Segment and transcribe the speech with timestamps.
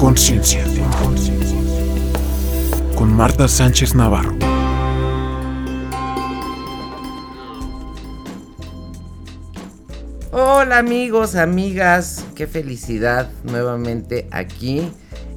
[0.00, 0.64] Conciencia.
[2.96, 4.34] Con Marta Sánchez Navarro.
[10.32, 14.90] Hola amigos, amigas, qué felicidad nuevamente aquí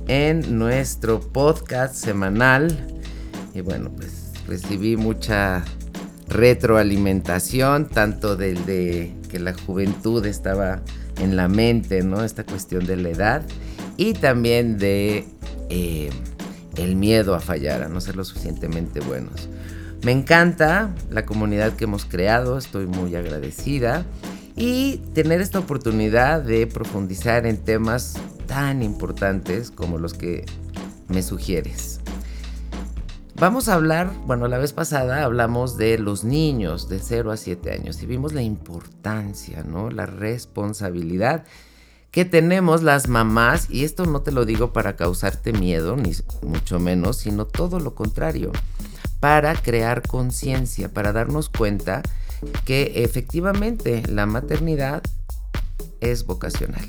[0.08, 2.88] en nuestro podcast semanal.
[3.54, 5.66] Y bueno, pues recibí mucha
[6.30, 10.80] retroalimentación, tanto del de que la juventud estaba
[11.20, 12.24] en la mente, ¿no?
[12.24, 13.44] Esta cuestión de la edad
[13.98, 15.26] y también de
[15.70, 16.10] eh,
[16.76, 19.50] el miedo a fallar, a no ser lo suficientemente buenos.
[20.04, 24.06] Me encanta la comunidad que hemos creado, estoy muy agradecida
[24.56, 28.16] y tener esta oportunidad de profundizar en temas
[28.48, 30.46] tan importantes como los que
[31.08, 32.02] me sugieres.
[33.36, 37.72] Vamos a hablar, bueno, la vez pasada hablamos de los niños de 0 a 7
[37.72, 39.90] años y vimos la importancia, ¿no?
[39.90, 41.44] La responsabilidad
[42.14, 46.12] que tenemos las mamás, y esto no te lo digo para causarte miedo, ni
[46.44, 48.52] mucho menos, sino todo lo contrario,
[49.20, 52.04] para crear conciencia, para darnos cuenta
[52.66, 55.02] que efectivamente la maternidad
[56.02, 56.88] es vocacional.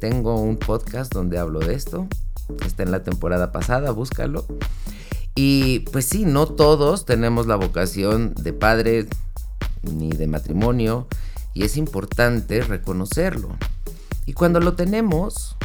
[0.00, 2.06] Tengo un podcast donde hablo de esto,
[2.66, 4.44] está en la temporada pasada, búscalo.
[5.34, 9.06] Y pues sí, no todos tenemos la vocación de padre
[9.80, 11.08] ni de matrimonio,
[11.54, 13.56] y es importante reconocerlo.
[14.30, 15.56] Y cuando lo tenemos,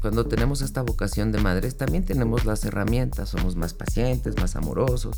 [0.00, 3.30] cuando tenemos esta vocación de madres, también tenemos las herramientas.
[3.30, 5.16] Somos más pacientes, más amorosos,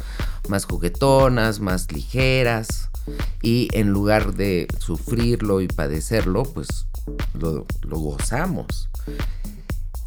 [0.48, 2.88] más juguetonas, más ligeras.
[3.42, 6.86] Y en lugar de sufrirlo y padecerlo, pues
[7.34, 8.88] lo, lo gozamos.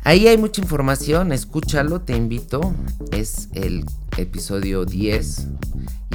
[0.03, 2.73] Ahí hay mucha información, escúchalo, te invito.
[3.11, 3.85] Es el
[4.17, 5.49] episodio 10.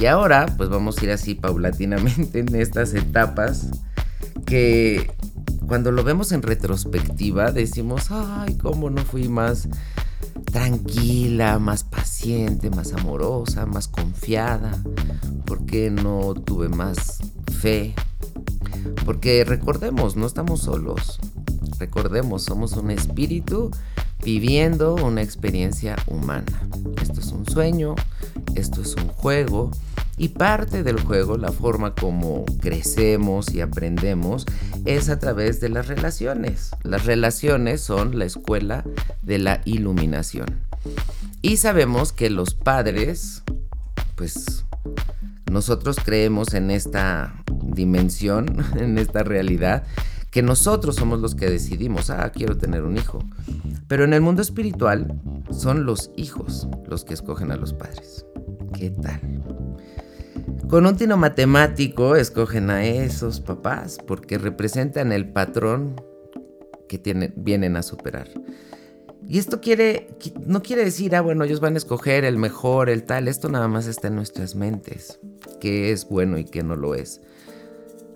[0.00, 3.68] Y ahora, pues vamos a ir así paulatinamente en estas etapas
[4.46, 5.14] que
[5.66, 9.68] cuando lo vemos en retrospectiva decimos, ay, cómo no fui más
[10.52, 14.82] tranquila, más paciente, más amorosa, más confiada,
[15.44, 17.18] ¿por qué no tuve más
[17.60, 17.94] fe?
[19.04, 21.18] Porque recordemos, no estamos solos,
[21.78, 23.70] recordemos, somos un espíritu
[24.24, 26.68] viviendo una experiencia humana.
[27.02, 27.94] Esto es un sueño,
[28.54, 29.70] esto es un juego
[30.18, 34.46] y parte del juego, la forma como crecemos y aprendemos,
[34.84, 36.70] es a través de las relaciones.
[36.82, 38.84] Las relaciones son la escuela
[39.22, 40.46] de la iluminación.
[41.42, 43.42] Y sabemos que los padres,
[44.14, 44.64] pues
[45.50, 49.84] nosotros creemos en esta dimensión, en esta realidad,
[50.30, 53.20] que nosotros somos los que decidimos, ah, quiero tener un hijo.
[53.88, 58.26] Pero en el mundo espiritual son los hijos los que escogen a los padres.
[58.74, 59.20] ¿Qué tal?
[60.68, 66.00] Con un tino matemático escogen a esos papás porque representan el patrón
[66.88, 68.28] que tienen, vienen a superar.
[69.28, 69.60] Y esto
[70.46, 73.26] no quiere decir, ah, bueno, ellos van a escoger el mejor, el tal.
[73.26, 75.18] Esto nada más está en nuestras mentes,
[75.60, 77.20] qué es bueno y qué no lo es.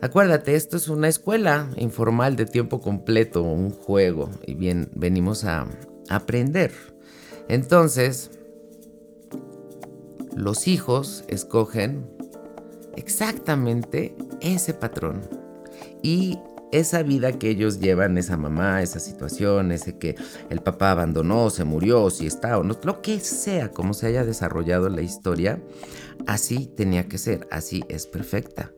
[0.03, 5.67] Acuérdate, esto es una escuela informal de tiempo completo, un juego, y bien, venimos a
[6.09, 6.73] aprender.
[7.49, 8.31] Entonces,
[10.35, 12.07] los hijos escogen
[12.97, 15.23] exactamente ese patrón.
[16.03, 16.39] Y
[16.73, 20.15] esa vida que ellos llevan, esa mamá, esa situación, ese que
[20.51, 24.25] el papá abandonó, se murió, si está o no, lo que sea, como se haya
[24.25, 25.61] desarrollado la historia,
[26.27, 28.73] así tenía que ser, así es perfecta.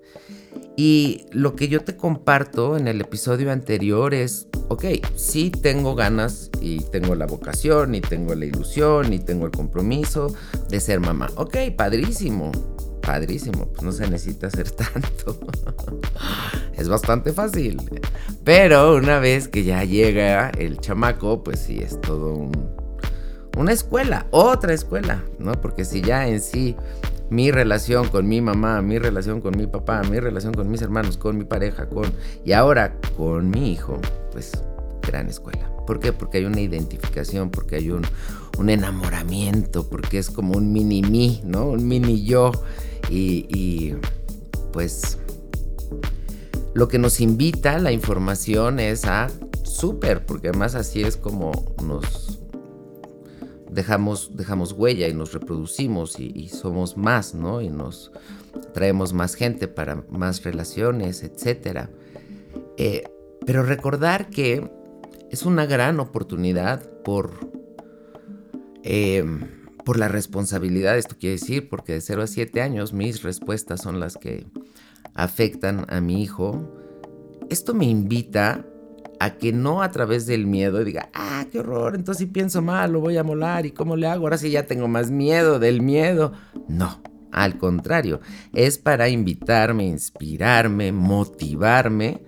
[0.77, 4.85] Y lo que yo te comparto en el episodio anterior es, ok,
[5.17, 10.35] sí tengo ganas y tengo la vocación y tengo la ilusión y tengo el compromiso
[10.71, 11.31] de ser mamá.
[11.37, 12.51] Ok, padrísimo,
[13.03, 15.39] padrísimo, pues no se necesita hacer tanto.
[16.75, 17.77] es bastante fácil.
[18.43, 22.53] Pero una vez que ya llega el chamaco, pues sí, es todo un,
[23.59, 25.53] una escuela, otra escuela, ¿no?
[25.53, 26.77] Porque si ya en sí
[27.33, 31.17] mi relación con mi mamá, mi relación con mi papá, mi relación con mis hermanos,
[31.17, 32.13] con mi pareja, con
[32.45, 33.99] y ahora con mi hijo,
[34.33, 34.53] pues
[35.01, 35.71] gran escuela.
[35.87, 36.13] ¿Por qué?
[36.13, 38.05] Porque hay una identificación, porque hay un,
[38.69, 41.69] enamoramiento, porque es como un mini mí, ¿no?
[41.69, 42.53] Un mini yo.
[43.11, 43.95] Y,
[44.73, 45.19] pues
[46.75, 49.29] lo que nos invita la información es a
[49.65, 52.42] súper, porque además así es como nos
[53.73, 57.61] dejamos, dejamos huella y nos reproducimos y, somos más, ¿no?
[57.61, 58.13] Y nos
[58.75, 61.89] traemos más gente para más relaciones, etc.
[62.77, 63.05] Eh,
[63.47, 64.71] pero recordar que
[65.31, 67.51] es una gran oportunidad por...
[68.85, 69.25] Eh,
[69.85, 73.99] por la responsabilidad, esto quiere decir, porque de 0 a 7 años mis respuestas son
[73.99, 74.47] las que
[75.15, 76.73] afectan a mi hijo,
[77.51, 78.65] esto me invita
[79.23, 82.91] a que no a través del miedo diga, ah, qué horror, entonces si pienso mal,
[82.91, 85.81] lo voy a molar y cómo le hago, ahora sí ya tengo más miedo del
[85.81, 86.33] miedo.
[86.67, 88.21] No, al contrario,
[88.53, 92.21] es para invitarme, inspirarme, motivarme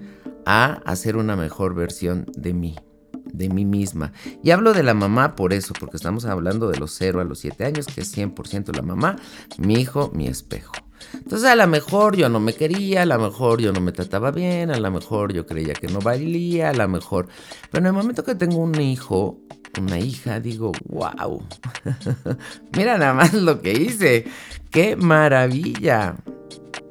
[0.47, 2.77] a hacer una mejor versión de mí
[3.25, 4.13] de mí misma.
[4.45, 7.41] Y hablo de la mamá por eso, porque estamos hablando de los 0 a los
[7.41, 9.17] 7 años, que es 100% la mamá,
[9.59, 10.73] mi hijo, mi espejo.
[11.13, 14.31] Entonces a lo mejor yo no me quería, a lo mejor yo no me trataba
[14.31, 17.29] bien, a lo mejor yo creía que no valía, a lo mejor...
[17.71, 19.41] Pero en el momento que tengo un hijo,
[19.81, 21.43] una hija, digo, wow,
[22.77, 24.25] mira nada más lo que hice,
[24.71, 26.17] qué maravilla.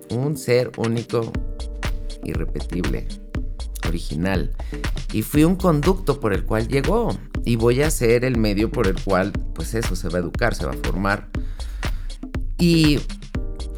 [0.09, 1.31] Un ser único,
[2.23, 3.07] irrepetible
[3.87, 4.51] original.
[5.11, 7.17] Y fui un conducto por el cual llegó.
[7.45, 10.55] Y voy a ser el medio por el cual, pues eso, se va a educar,
[10.55, 11.29] se va a formar.
[12.57, 12.99] Y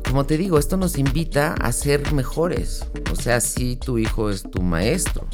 [0.07, 2.85] como te digo, esto nos invita a ser mejores.
[3.11, 5.27] O sea, si tu hijo es tu maestro.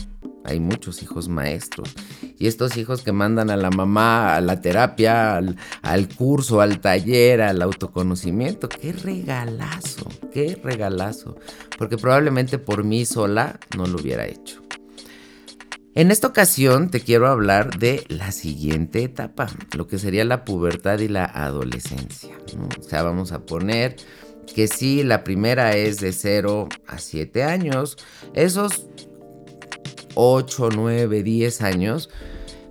[0.44, 1.94] Hay muchos hijos maestros.
[2.40, 7.42] Y estos hijos que mandan a la mamá a la terapia, al, curso, al taller,
[7.42, 8.68] al autoconocimiento.
[8.68, 11.38] Qué regalazo, qué regalazo.
[11.78, 14.62] Porque probablemente por mí sola no lo hubiera hecho.
[15.94, 21.00] En esta ocasión te quiero hablar de la siguiente etapa, lo que sería la pubertad
[21.00, 22.36] y la adolescencia.
[22.80, 23.98] O sea, vamos a poner
[24.54, 27.98] que sí, la primera es de 0 a 7 años.
[28.34, 28.88] Esos
[30.16, 32.10] 8, 9, 10 años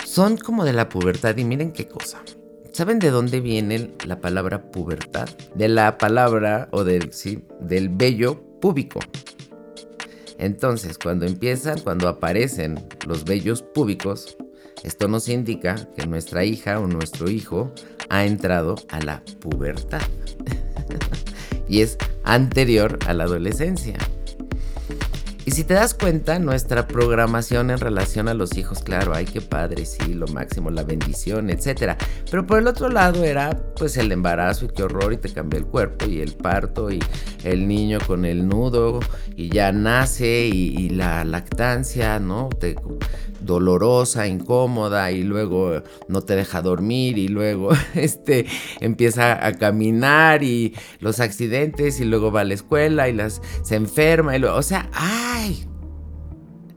[0.05, 2.23] son como de la pubertad y miren qué cosa.
[2.73, 5.29] ¿Saben de dónde viene la palabra pubertad?
[5.55, 9.01] De la palabra o del, sí, del vello púbico.
[10.39, 14.37] Entonces, cuando empiezan, cuando aparecen los vellos púbicos,
[14.83, 17.73] esto nos indica que nuestra hija o nuestro hijo
[18.09, 20.01] ha entrado a la pubertad.
[21.71, 23.97] Y es anterior a la adolescencia.
[25.47, 29.41] Y si te das cuenta, nuestra programación en relación a los hijos, claro, ay, qué
[29.41, 31.97] padre, sí, lo máximo, la bendición, etc.
[32.31, 35.59] Pero por el otro lado era pues el embarazo y qué horror y te cambia
[35.59, 37.01] el cuerpo y el parto y
[37.43, 39.01] el niño con el nudo
[39.35, 42.51] y ya nace y, la lactancia, ¿no?
[42.51, 42.77] Te,
[43.41, 48.47] dolorosa, incómoda y luego no te deja dormir y luego este
[48.81, 53.77] empieza a caminar y los accidentes y luego va a la escuela y las se
[53.77, 55.67] enferma y luego, o sea, ay.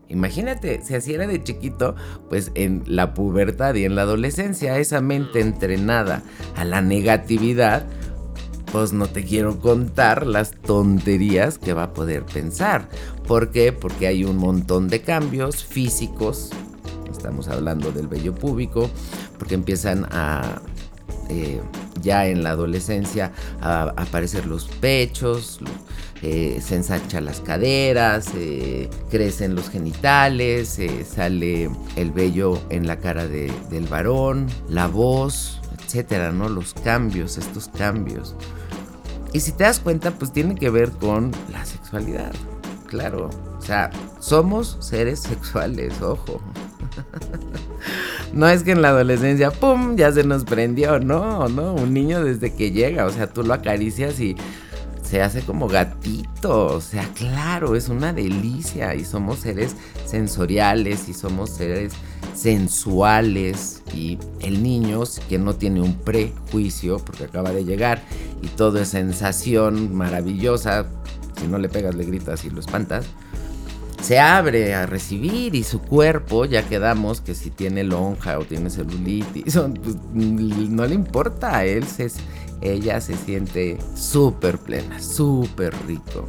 [0.10, 1.96] Imagínate, si así era de chiquito,
[2.30, 6.22] pues en la pubertad y en la adolescencia, esa mente entrenada
[6.56, 7.88] a la negatividad,
[8.74, 12.90] pues no te quiero contar las tonterías que va a poder pensar.
[13.28, 13.72] ¿Por qué?
[13.72, 16.50] Porque hay un montón de cambios físicos.
[17.08, 18.90] Estamos hablando del vello púbico,
[19.38, 20.60] porque empiezan a
[21.30, 21.62] eh,
[22.02, 23.32] ya en la adolescencia
[23.62, 25.60] a, aparecer los pechos,
[26.24, 33.28] eh, se ensanchan las caderas, eh, crecen los genitales, sale el vello en la cara
[33.28, 36.50] del varón, la voz, etcétera, ¿no?
[36.50, 38.36] Los cambios, estos cambios.
[39.34, 42.34] Y si te das cuenta, pues tiene que ver con la sexualidad
[42.94, 43.32] claro.
[43.58, 43.90] O sea,
[44.20, 46.42] somos seres sexuales, ojo.
[48.34, 51.00] No es que en la adolescencia, ¡pum!, ya se nos prendió.
[51.00, 54.36] No, no, un niño desde que llega, o sea, tú lo acaricias y
[55.04, 56.66] se hace como gatito.
[56.66, 58.96] O sea, claro, es una delicia.
[58.96, 59.76] Y somos seres
[60.08, 61.94] sensoriales y somos seres
[62.34, 63.82] sensuales.
[63.94, 68.04] Y el niño, que no tiene un prejuicio, porque acaba de llegar
[68.42, 70.86] y todo es sensación maravillosa,
[71.40, 73.06] si no le pegas, le gritas y lo espantas,
[74.02, 78.70] se abre a recibir y su cuerpo, ya quedamos que si tiene lonja o tiene
[78.70, 79.54] celulitis,
[79.84, 82.12] pues, no le importa, él se,
[82.62, 86.28] ella se siente súper plena, súper rico.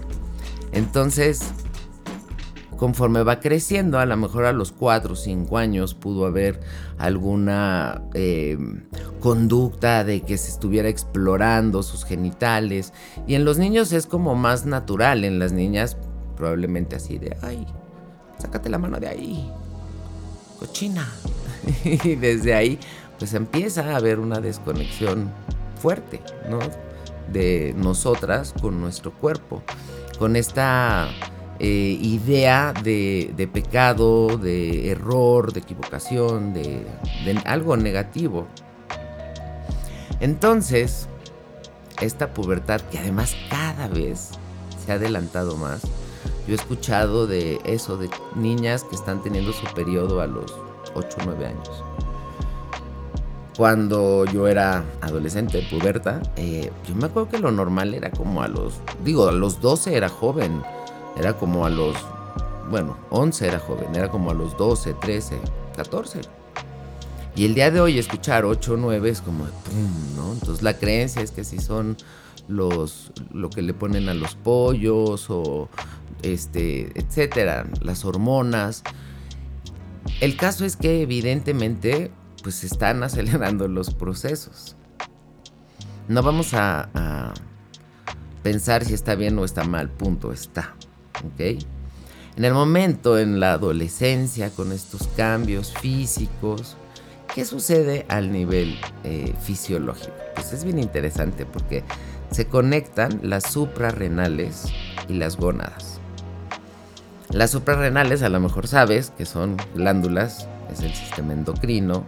[0.72, 1.40] Entonces,
[2.84, 6.60] conforme va creciendo, a lo mejor a los 4 o 5 años pudo haber
[6.98, 8.58] alguna eh,
[9.20, 12.92] conducta de que se estuviera explorando sus genitales.
[13.26, 15.96] Y en los niños es como más natural, en las niñas
[16.36, 17.66] probablemente así de, ay,
[18.36, 19.50] sácate la mano de ahí,
[20.58, 21.10] cochina.
[21.84, 22.78] y desde ahí
[23.18, 25.30] pues empieza a haber una desconexión
[25.80, 26.58] fuerte, ¿no?
[27.32, 29.62] De nosotras con nuestro cuerpo,
[30.18, 31.08] con esta
[31.66, 36.84] eh, idea de, pecado, de error, de equivocación, de,
[37.46, 38.46] algo negativo.
[40.20, 41.08] Entonces,
[42.02, 44.32] esta pubertad que además cada vez
[44.84, 45.80] se ha adelantado más,
[46.46, 50.52] yo he escuchado de eso, de niñas que están teniendo su periodo a los
[50.94, 51.82] 8 o 9 años.
[53.56, 58.48] Cuando yo era adolescente, puberta, eh, yo me acuerdo que lo normal era como a
[58.48, 60.62] los, digo, a los 12 era joven,
[61.16, 61.96] era como a los
[62.70, 65.38] bueno, 11 era joven, era como a los 12, 13,
[65.76, 66.20] 14.
[67.36, 70.16] Y el día de hoy escuchar 8 o 9 es como, ¡pum!
[70.16, 70.32] ¿no?
[70.32, 71.96] Entonces la creencia es que si son
[72.48, 75.68] los, lo que le ponen a los pollos o
[76.22, 78.82] este, etcétera, las hormonas.
[80.20, 82.10] El caso es que evidentemente
[82.42, 84.76] pues están acelerando los procesos.
[86.06, 87.32] No vamos a,
[88.42, 90.74] pensar si está bien o está mal, punto, está.
[92.36, 96.76] En el momento, en la adolescencia, con estos cambios físicos,
[97.34, 100.14] ¿qué sucede al nivel eh, fisiológico?
[100.34, 101.84] Pues es bien interesante porque
[102.30, 104.64] se conectan las suprarrenales
[105.08, 106.00] y las gónadas.
[107.30, 112.04] Las suprarrenales, a lo mejor sabes que son glándulas, es el sistema endocrino,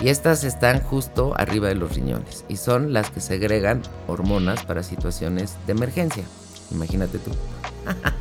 [0.00, 4.82] y estas están justo arriba de los riñones y son las que segregan hormonas para
[4.82, 6.24] situaciones de emergencia.
[6.70, 7.30] Imagínate tú.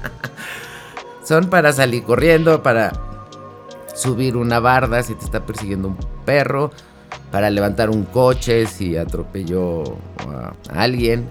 [1.25, 2.91] son para salir corriendo, para
[3.93, 6.71] subir una barda si te está persiguiendo un perro,
[7.31, 9.83] para levantar un coche si atropelló
[10.27, 11.27] a alguien.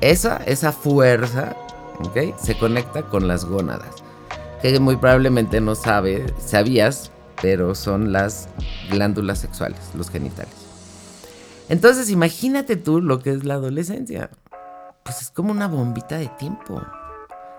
[0.00, 1.56] Esa, esa fuerza.
[2.42, 3.96] Se conecta con las gónadas.
[4.62, 7.10] Que muy probablemente no sabe, sabías,
[7.42, 8.48] pero son las
[8.90, 10.54] glándulas sexuales, los genitales.
[11.68, 14.30] Entonces imagínate tú lo que es la adolescencia.
[15.02, 16.82] Pues es como una bombita de tiempo.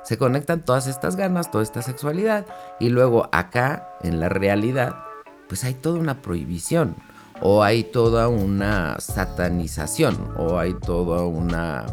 [0.04, 2.46] Se conectan todas estas ganas, toda esta sexualidad
[2.80, 4.96] y luego acá, en la realidad,
[5.48, 6.96] pues hay toda una prohibición
[7.42, 11.86] o hay toda una satanización o hay toda una,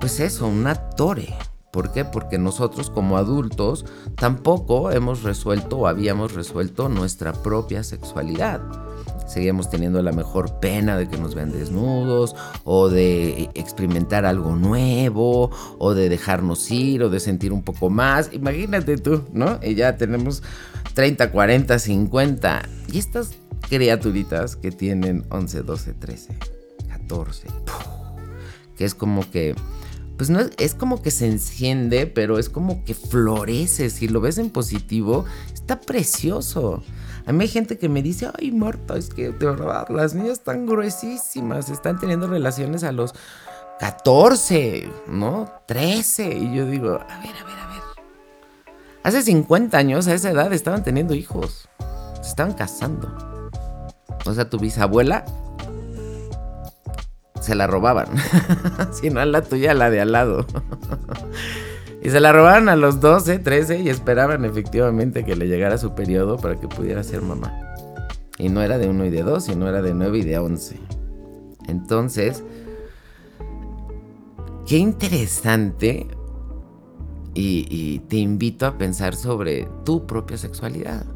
[0.00, 1.34] pues eso, una tore.
[1.72, 2.04] ¿Por qué?
[2.04, 3.84] Porque nosotros como adultos
[4.16, 8.60] tampoco hemos resuelto o habíamos resuelto nuestra propia sexualidad.
[9.26, 15.50] Seguíamos teniendo la mejor pena de que nos vean desnudos o de experimentar algo nuevo
[15.78, 18.30] o de dejarnos ir o de sentir un poco más.
[18.32, 19.58] Imagínate tú, ¿no?
[19.62, 20.42] Y ya tenemos
[20.94, 22.68] 30, 40, 50.
[22.92, 23.30] Y estas
[23.68, 26.38] criaturitas que tienen 11, 12, 13,
[26.88, 27.48] 14,
[28.76, 29.54] que es como que
[30.16, 33.90] pues no es, como que se enciende, pero es como que florece.
[33.90, 36.82] Si lo ves en positivo, está precioso.
[37.26, 40.32] A mí hay gente que me dice, ay Marta, es que de verdad, las niñas
[40.32, 43.14] están gruesísimas, están teniendo relaciones a los
[43.80, 45.50] 14, ¿no?
[45.66, 46.36] 13.
[46.36, 47.82] Y yo digo, a ver, a ver, a ver.
[49.02, 51.68] Hace 50 años, a esa edad, estaban teniendo hijos.
[52.22, 53.50] Se estaban casando.
[54.26, 55.24] O sea, tu bisabuela
[57.40, 58.08] se la robaban.
[58.92, 60.46] si no la tuya, la de al lado.
[62.04, 65.94] y se la robaban a los 12, 13 y esperaban efectivamente que le llegara su
[65.94, 67.58] periodo para que pudiera ser mamá.
[68.38, 70.78] Y no era de 1 y de 2, sino era de 9 y de 11.
[71.66, 72.44] Entonces,
[74.66, 76.06] qué interesante
[77.36, 81.13] y te invito a pensar sobre tu propia sexualidad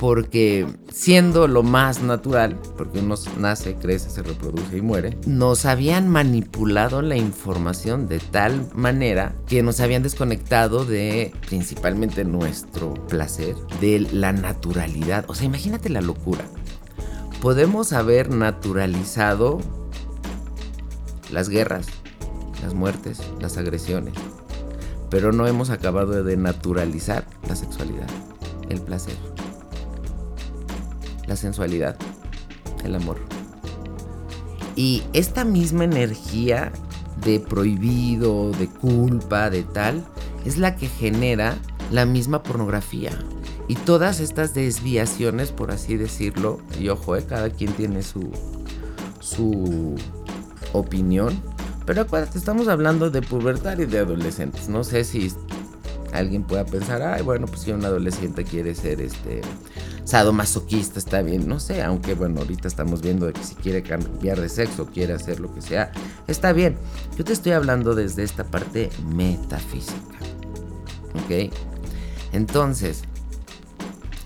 [0.00, 6.08] porque siendo lo más natural, porque uno nace, crece, se reproduce y muere, nos habían
[6.08, 14.00] manipulado la información de tal manera que nos habían desconectado de principalmente nuestro placer, de
[14.10, 15.26] la naturalidad.
[15.28, 16.46] O sea, imagínate la locura.
[17.42, 19.58] Podemos haber naturalizado
[21.30, 21.88] las guerras,
[22.62, 24.14] las muertes, las agresiones,
[25.10, 28.08] pero no hemos acabado de naturalizar la sexualidad,
[28.70, 29.16] el placer
[31.30, 31.96] la sensualidad,
[32.84, 33.18] el amor.
[34.74, 36.72] Y esta misma energía
[37.24, 40.04] de prohibido, de culpa, de tal,
[40.44, 41.56] es la que genera
[41.92, 43.12] la misma pornografía.
[43.68, 48.32] Y todas estas desviaciones, por así decirlo, y ojo, eh, cada quien tiene su,
[49.20, 49.94] su
[50.72, 51.40] opinión.
[51.86, 54.68] Pero acuérdate, estamos hablando de pubertad y de adolescentes.
[54.68, 55.32] No sé si
[56.12, 59.42] alguien pueda pensar, ay, bueno, pues si un adolescente quiere ser este
[60.32, 64.40] masoquista está bien, no sé, aunque bueno, ahorita estamos viendo de que si quiere cambiar
[64.40, 65.92] de sexo, quiere hacer lo que sea,
[66.26, 66.76] está bien.
[67.16, 70.18] Yo te estoy hablando desde esta parte metafísica.
[71.14, 71.52] ¿Ok?
[72.32, 73.02] Entonces,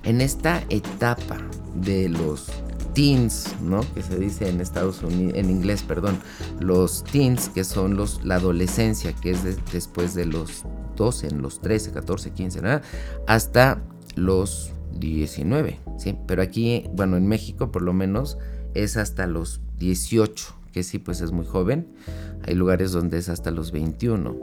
[0.04, 1.38] en esta etapa
[1.74, 2.46] de los
[2.94, 3.80] teens, ¿no?
[3.94, 6.18] Que se dice en Estados Unidos, en inglés, perdón,
[6.60, 9.40] los teens, que son los, la adolescencia, que es
[9.72, 10.64] después de los
[10.96, 12.80] 12, en los 13, 14, 15, ¿no?
[13.26, 13.82] hasta
[14.14, 16.16] los 19, ¿sí?
[16.26, 18.38] Pero aquí, bueno, en México por lo menos
[18.74, 21.86] es hasta los 18, que sí, pues es muy joven.
[22.46, 24.36] Hay lugares donde es hasta los 21.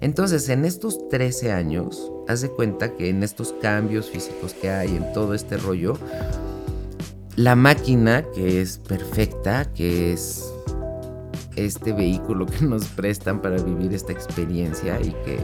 [0.00, 4.96] Entonces, en estos 13 años, haz de cuenta que en estos cambios físicos que hay,
[4.96, 5.96] en todo este rollo,
[7.36, 10.52] la máquina que es perfecta, que es
[11.56, 15.38] este vehículo que nos prestan para vivir esta experiencia y que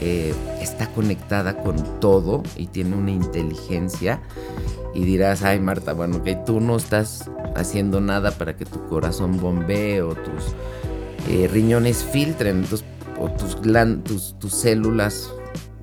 [0.00, 4.20] eh, está conectada con todo y tiene una inteligencia.
[4.94, 9.38] Y dirás, ay Marta, bueno, que tú no estás haciendo nada para que tu corazón
[9.40, 10.54] bombee o tus
[11.28, 12.64] eh, riñones filtren,
[13.20, 13.58] o tus,
[14.04, 15.32] tus, tus células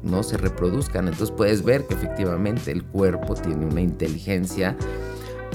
[0.04, 1.08] no se reproduzcan.
[1.08, 4.76] Entonces puedes ver que efectivamente el cuerpo tiene una inteligencia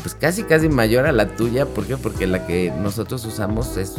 [0.02, 1.66] pues casi casi mayor a la tuya.
[1.66, 1.96] ¿Por qué?
[1.96, 3.96] Porque la que nosotros usamos es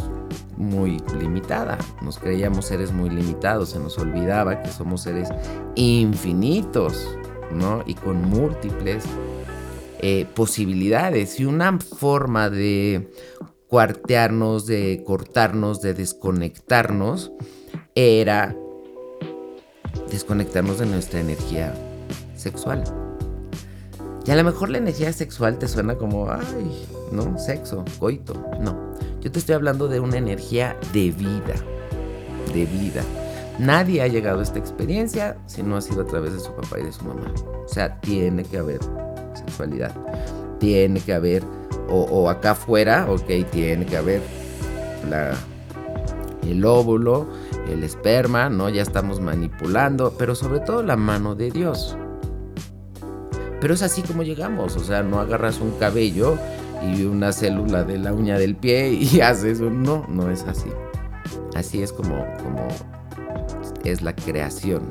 [0.56, 1.78] muy limitada.
[2.02, 3.70] Nos creíamos seres muy limitados.
[3.70, 5.28] Se nos olvidaba que somos seres
[5.74, 7.08] infinitos,
[7.52, 7.82] ¿no?
[7.86, 9.04] Y con múltiples
[10.00, 11.38] eh, posibilidades.
[11.40, 13.10] Y una forma de
[13.68, 17.32] cuartearnos, de cortarnos, de desconectarnos,
[17.94, 18.56] era
[20.10, 21.74] desconectarnos de nuestra energía
[22.36, 23.01] sexual.
[24.24, 28.34] Y a lo mejor la energía sexual te suena como, ay, no, sexo, coito.
[28.60, 31.54] No, yo te estoy hablando de una energía de vida,
[32.54, 33.02] de vida.
[33.58, 36.78] Nadie ha llegado a esta experiencia si no ha sido a través de su papá
[36.80, 37.32] y de su mamá.
[37.64, 38.80] O sea, tiene que haber
[39.34, 39.94] sexualidad.
[40.58, 41.42] Tiene que haber,
[41.88, 44.22] o, acá afuera, ok, tiene que haber
[45.10, 45.34] la,
[46.48, 47.26] el óvulo,
[47.68, 48.68] el esperma, ¿no?
[48.68, 51.96] Ya estamos manipulando, pero sobre todo la mano de Dios.
[53.62, 56.36] Pero es así como llegamos, o sea, no agarras un cabello
[56.84, 59.84] y una célula de la uña del pie y haces un...
[59.84, 60.68] No, no es así.
[61.54, 62.66] Así es como, como
[63.84, 64.90] es la creación.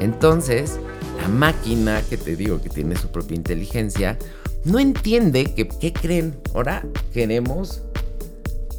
[0.00, 0.80] Entonces,
[1.22, 4.18] la máquina que te digo que tiene su propia inteligencia,
[4.64, 6.34] no entiende que, ¿qué creen?
[6.54, 7.82] Ahora queremos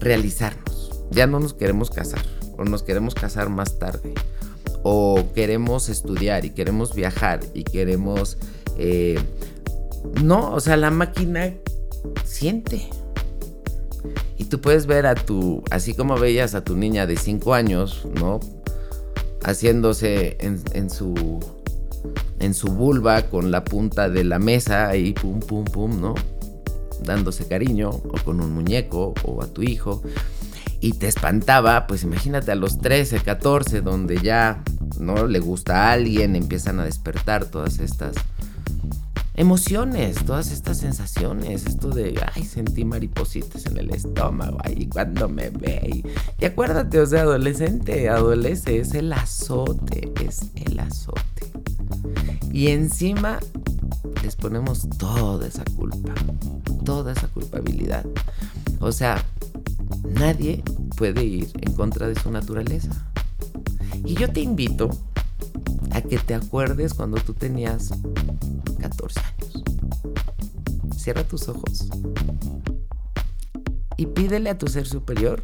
[0.02, 0.92] realizarnos.
[1.12, 2.26] Ya no nos queremos casar
[2.58, 4.14] o nos queremos casar más tarde
[4.84, 8.38] o queremos estudiar y queremos viajar y queremos
[8.78, 9.20] eh,
[10.24, 11.54] no, o sea, la máquina
[12.24, 12.90] siente.
[14.38, 18.08] Y tú puedes ver a tu, así como veías a tu niña de 5 años,
[18.20, 18.40] ¿no?
[19.44, 21.40] Haciéndose en, su
[22.40, 26.16] en su vulva con la punta de la mesa y pum, pum, pum, ¿no?
[27.04, 30.02] Dándose cariño, o con un muñeco, o a tu hijo.
[30.82, 34.64] Y te espantaba, pues imagínate a los 13, 14, donde ya,
[35.00, 35.26] ¿no?
[35.26, 38.16] Le gusta a alguien, empiezan a despertar todas estas
[39.36, 45.50] emociones, todas estas sensaciones, esto de, ay, sentí maripositas en el estómago, ay, cuando me
[45.50, 46.04] ve.
[46.40, 51.52] Y, acuérdate, o sea, adolescente, adolece, es el azote, es el azote.
[52.52, 53.40] Y encima
[54.24, 56.14] les ponemos toda esa culpa,
[56.86, 58.06] toda esa culpabilidad.
[58.80, 59.24] O sea,
[60.14, 60.64] nadie
[60.96, 63.12] puede ir en contra de su naturaleza.
[64.06, 64.90] Y yo te invito
[66.10, 67.92] que te acuerdes cuando tú tenías
[68.80, 69.64] 14 años.
[70.98, 71.88] Cierra tus ojos
[73.98, 75.44] y pídele a tu ser superior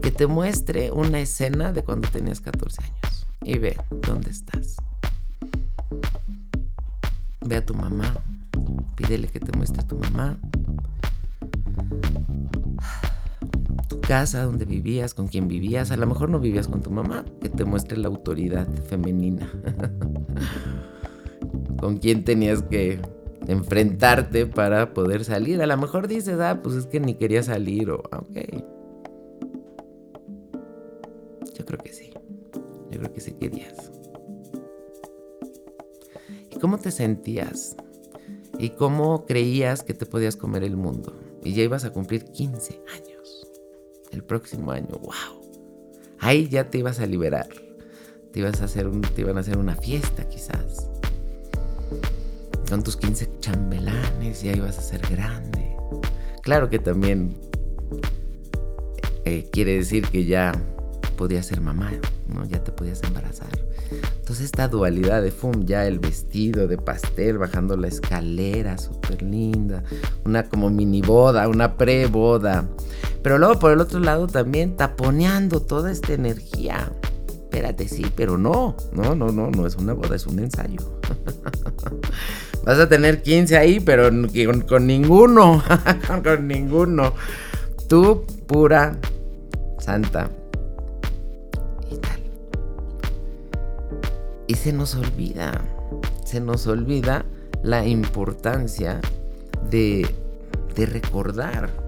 [0.00, 3.76] que te muestre una escena de cuando tenías 14 años y ve
[4.06, 4.76] dónde estás.
[7.40, 8.14] Ve a tu mamá,
[8.96, 10.38] pídele que te muestre a tu mamá,
[14.02, 15.90] casa, donde vivías, con quién vivías.
[15.90, 19.50] A lo mejor no vivías con tu mamá, que te muestre la autoridad femenina.
[21.80, 23.00] con quién tenías que
[23.48, 25.62] enfrentarte para poder salir.
[25.62, 28.38] A lo mejor dices, ah, pues es que ni quería salir o, ah, ok.
[31.56, 32.10] Yo creo que sí.
[32.90, 33.90] Yo creo que sí querías.
[36.50, 37.76] ¿Y cómo te sentías?
[38.58, 41.14] ¿Y cómo creías que te podías comer el mundo?
[41.42, 43.11] Y ya ibas a cumplir 15 años.
[44.12, 45.42] El próximo año, wow.
[46.20, 47.48] Ahí ya te ibas a liberar.
[48.32, 50.88] Te, ibas a hacer un, te iban a hacer una fiesta quizás
[52.72, 55.76] con tus 15 chambelanes, ya ibas a ser grande.
[56.40, 57.36] Claro que también
[59.26, 60.52] eh, quiere decir que ya
[61.18, 61.92] podías ser mamá,
[62.28, 62.46] ¿no?
[62.46, 63.50] Ya te podías embarazar.
[64.20, 69.84] Entonces esta dualidad de FUM, ya el vestido de pastel bajando la escalera, súper linda,
[70.24, 72.66] una como mini boda, una pre-boda.
[73.22, 76.90] Pero luego por el otro lado también taponeando toda esta energía.
[77.28, 80.80] Espérate, sí, pero no, no, no, no, no es una boda, es un ensayo.
[82.64, 84.10] Vas a tener 15 ahí, pero
[84.68, 85.62] con, ninguno.
[86.24, 87.12] con ninguno.
[87.88, 88.96] Tú, pura,
[89.78, 90.30] santa.
[91.90, 92.20] Y tal.
[94.46, 95.60] Y se nos olvida.
[96.24, 97.26] Se nos olvida
[97.62, 99.00] la importancia
[99.68, 100.08] de,
[100.74, 101.81] de recordar.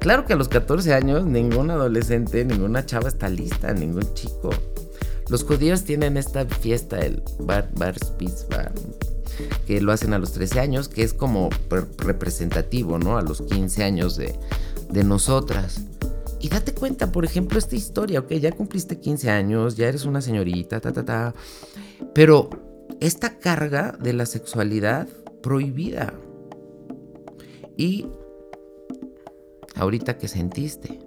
[0.00, 4.50] Claro que a los 14 años ningún adolescente, ninguna chava está lista, ningún chico.
[5.28, 7.94] Los judíos tienen esta fiesta, el Bar, bar
[8.50, 8.72] Bar,
[9.66, 11.50] que lo hacen a los 13 años, que es como
[11.98, 13.18] representativo, ¿no?
[13.18, 14.34] A los 15 años de,
[15.04, 15.82] nosotras.
[16.40, 20.22] Y date cuenta, por ejemplo, esta historia, ok, ya cumpliste 15 años, ya eres una
[20.22, 21.34] señorita, ta, ta, ta.
[22.14, 22.48] Pero
[23.00, 25.06] esta carga de la sexualidad
[25.42, 26.14] prohibida.
[27.76, 28.06] Y
[29.76, 31.00] ahorita que sentiste,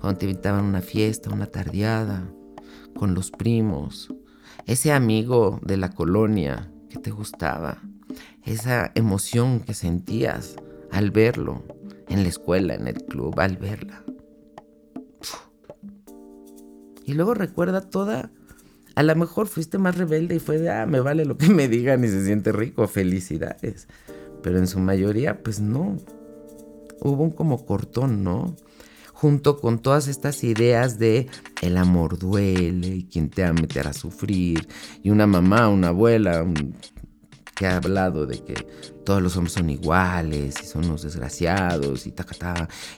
[0.00, 2.30] cuando te invitaban a una fiesta, una tardeada,
[2.94, 4.12] con los primos,
[4.66, 7.82] ese amigo de la colonia que te gustaba,
[8.44, 10.56] esa emoción que sentías
[10.90, 11.62] al verlo
[12.08, 14.02] en la escuela, en el club, al verla.
[17.04, 18.30] Y luego recuerda toda...
[18.96, 21.68] A lo mejor fuiste más rebelde y fue de, ah, me vale lo que me
[21.68, 23.88] digan y se siente rico, felicidades.
[24.42, 25.98] Pero en su mayoría, pues no.
[27.00, 28.56] Hubo un como cortón, ¿no?
[29.12, 31.28] Junto con todas estas ideas de
[31.62, 34.68] el amor duele y quién te va a meter a sufrir.
[35.02, 36.44] Y una mamá, una abuela,
[37.56, 38.54] que ha hablado de que
[39.04, 42.26] todos los hombres son iguales y son unos desgraciados y ta,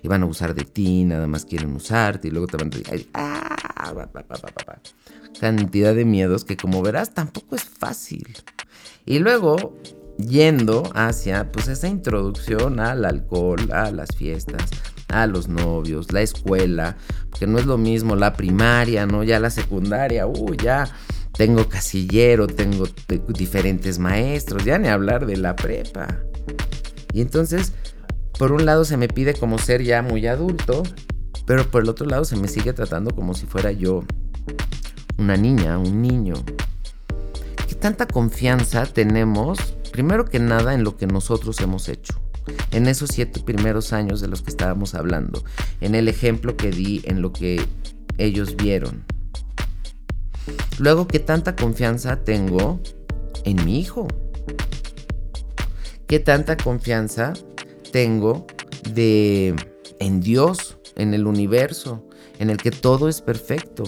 [0.02, 2.70] y van a abusar de ti, nada más quieren usarte y luego te van a
[2.70, 4.08] decir, ah,
[5.38, 8.26] cantidad de miedos que como verás tampoco es fácil.
[9.06, 9.76] Y luego
[10.18, 14.62] yendo hacia pues esa introducción al alcohol, a las fiestas,
[15.08, 16.96] a los novios, la escuela,
[17.30, 19.24] porque no es lo mismo la primaria, ¿no?
[19.24, 20.88] Ya la secundaria, uy, ya
[21.32, 22.86] tengo casillero, tengo
[23.28, 26.08] diferentes maestros, ya ni hablar de la prepa.
[27.12, 27.72] Y entonces,
[28.38, 30.82] por un lado se me pide como ser ya muy adulto,
[31.46, 34.04] pero por el otro lado se me sigue tratando como si fuera yo
[35.16, 36.34] una niña, un niño.
[37.68, 39.58] ¿Qué tanta confianza tenemos,
[39.92, 42.14] primero que nada, en lo que nosotros hemos hecho?
[42.70, 45.44] En esos siete primeros años de los que estábamos hablando,
[45.82, 47.62] en el ejemplo que di, en lo que
[48.16, 49.04] ellos vieron.
[50.78, 52.80] Luego, ¿qué tanta confianza tengo
[53.44, 54.08] en mi hijo?
[56.06, 57.34] ¿Qué tanta confianza
[57.92, 58.46] tengo
[58.94, 59.54] de
[60.00, 63.84] en Dios, en el universo, en el que todo es perfecto,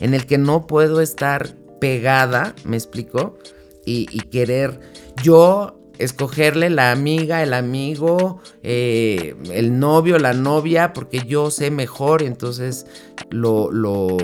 [0.00, 3.38] en el que no puedo estar pegada, me explico,
[3.84, 4.80] y, querer
[5.22, 12.22] yo escogerle la amiga, el amigo, eh, el novio, la novia, porque yo sé mejor,
[12.22, 12.86] entonces
[13.30, 14.18] lo, lo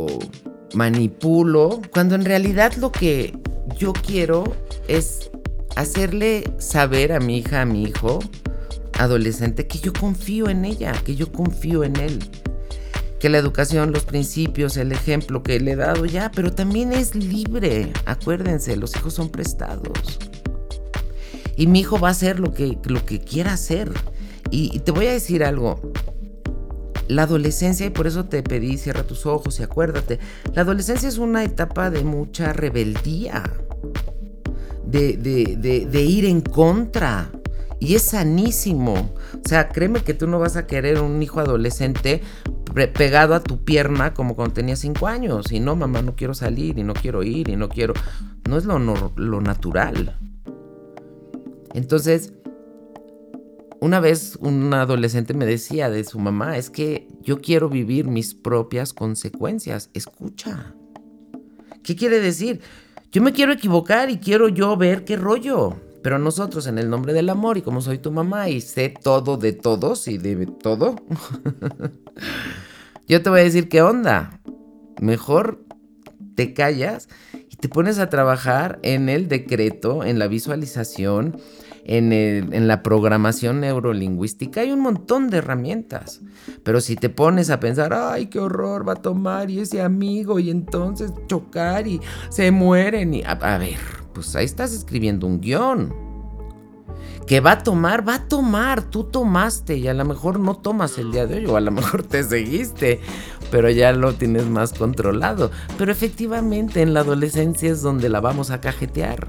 [0.74, 3.36] manipulo, cuando en realidad lo que
[3.78, 4.44] yo quiero
[4.86, 5.30] es
[5.76, 8.20] hacerle saber a mi hija, a mi hijo,
[8.98, 12.18] adolescente, que yo confío en ella, que yo confío en él.
[13.24, 17.14] Que la educación, los principios, el ejemplo que le he dado ya, pero también es
[17.14, 17.90] libre.
[18.04, 20.18] Acuérdense, los hijos son prestados.
[21.56, 23.90] Y mi hijo va a hacer lo que, lo que quiera hacer.
[24.50, 25.80] y te voy a decir algo,
[27.08, 30.18] la adolescencia, y por eso te pedí, cierra tus ojos y acuérdate,
[30.52, 33.42] la adolescencia es una etapa de mucha rebeldía,
[34.84, 37.30] de, de, ir en contra.
[37.80, 39.14] Y es sanísimo.
[39.34, 42.22] O sea, créeme que tú no vas a querer un hijo adolescente
[42.92, 45.52] pegado a tu pierna como cuando tenía cinco años.
[45.52, 47.94] Y no, mamá, no quiero salir y no quiero ir y no quiero...
[48.48, 50.18] No es lo, lo natural.
[51.72, 52.32] Entonces,
[53.80, 58.34] una vez un adolescente me decía de su mamá, es que yo quiero vivir mis
[58.34, 59.90] propias consecuencias.
[59.92, 60.74] Escucha.
[61.82, 62.60] ¿Qué quiere decir?
[63.12, 65.76] Yo me quiero equivocar y quiero yo ver qué rollo.
[66.04, 69.38] Pero nosotros en el nombre del amor y como soy tu mamá y sé todo
[69.38, 70.96] de todos y de todo,
[73.08, 74.38] yo te voy a decir qué onda.
[75.00, 75.64] Mejor
[76.34, 77.08] te callas
[77.48, 81.38] y te pones a trabajar en el decreto, en la visualización,
[81.86, 86.20] en, la programación neurolingüística hay un montón de herramientas.
[86.64, 90.38] Pero si te pones a pensar, ay, qué horror va a tomar y ese amigo
[90.38, 93.22] y entonces chocar y se mueren y...
[93.22, 95.94] A, a ver, pues ahí estás escribiendo un guion.
[97.26, 100.98] Que va a tomar, va a tomar, tú tomaste y a lo mejor no tomas
[100.98, 103.00] el día de hoy o a lo mejor te seguiste,
[103.50, 105.50] pero ya lo tienes más controlado.
[105.78, 109.26] Pero efectivamente en la adolescencia es donde la vamos a cajetear.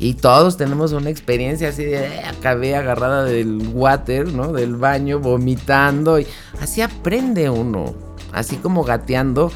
[0.00, 4.52] Y todos tenemos una experiencia así de eh, acabé agarrada del water, ¿no?
[4.52, 6.20] Del baño, vomitando.
[6.20, 6.26] Y
[6.60, 7.94] así aprende uno.
[8.32, 9.50] Así como gateando.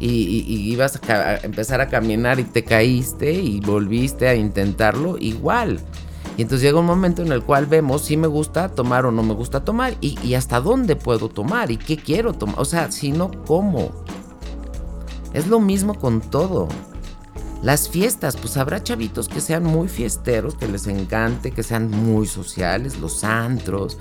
[0.00, 5.80] Y, ibas a, empezar a caminar y te caíste y volviste a intentarlo igual.
[6.36, 9.22] Y entonces llega un momento en el cual vemos si me gusta tomar o no
[9.22, 12.58] me gusta tomar y, y hasta dónde puedo tomar y qué quiero tomar.
[12.58, 13.90] O sea, si no, ¿cómo?
[15.34, 16.68] Es lo mismo con todo.
[17.62, 22.26] Las fiestas, pues habrá chavitos que sean muy fiesteros, que les encante, que sean muy
[22.26, 23.98] sociales, los antros.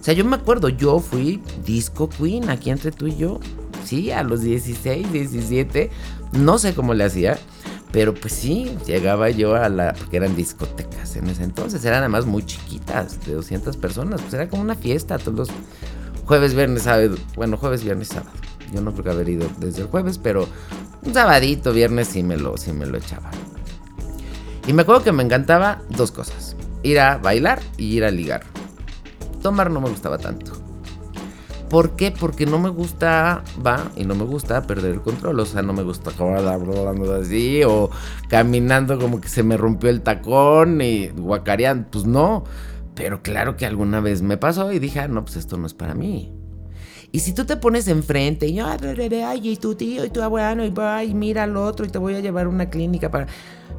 [0.00, 3.40] O sea, yo me acuerdo, yo fui disco queen aquí entre tú y yo.
[3.88, 5.90] Sí, a los 16, 17.
[6.32, 7.38] No sé cómo le hacía.
[7.90, 9.94] Pero pues sí, llegaba yo a la...
[9.94, 11.82] Porque eran discotecas en ese entonces.
[11.86, 14.20] Eran además muy chiquitas, de 200 personas.
[14.20, 15.16] Pues era como una fiesta.
[15.16, 15.48] Todos los
[16.26, 17.16] jueves, viernes, sábado.
[17.34, 18.36] Bueno, jueves, viernes, sábado.
[18.74, 20.46] Yo no creo que haber ido desde el jueves, pero
[21.00, 23.30] un sabadito, viernes sí me lo, sí me lo echaba.
[24.66, 26.56] Y me acuerdo que me encantaba dos cosas.
[26.82, 28.42] Ir a bailar y ir a ligar.
[29.40, 30.67] Tomar no me gustaba tanto.
[31.68, 32.10] ¿Por qué?
[32.10, 35.40] Porque no me gusta, va, y no me gusta perder el control.
[35.40, 37.90] O sea, no me gusta hablando así o
[38.28, 41.88] caminando como que se me rompió el tacón y guacareando.
[41.90, 42.44] Pues no.
[42.94, 45.74] Pero claro que alguna vez me pasó y dije, ah, no, pues esto no es
[45.74, 46.32] para mí.
[47.10, 50.74] Y si tú te pones enfrente y, ay, y tu tío y tu abuelo y
[50.76, 53.26] ay, mira al otro y te voy a llevar a una clínica para...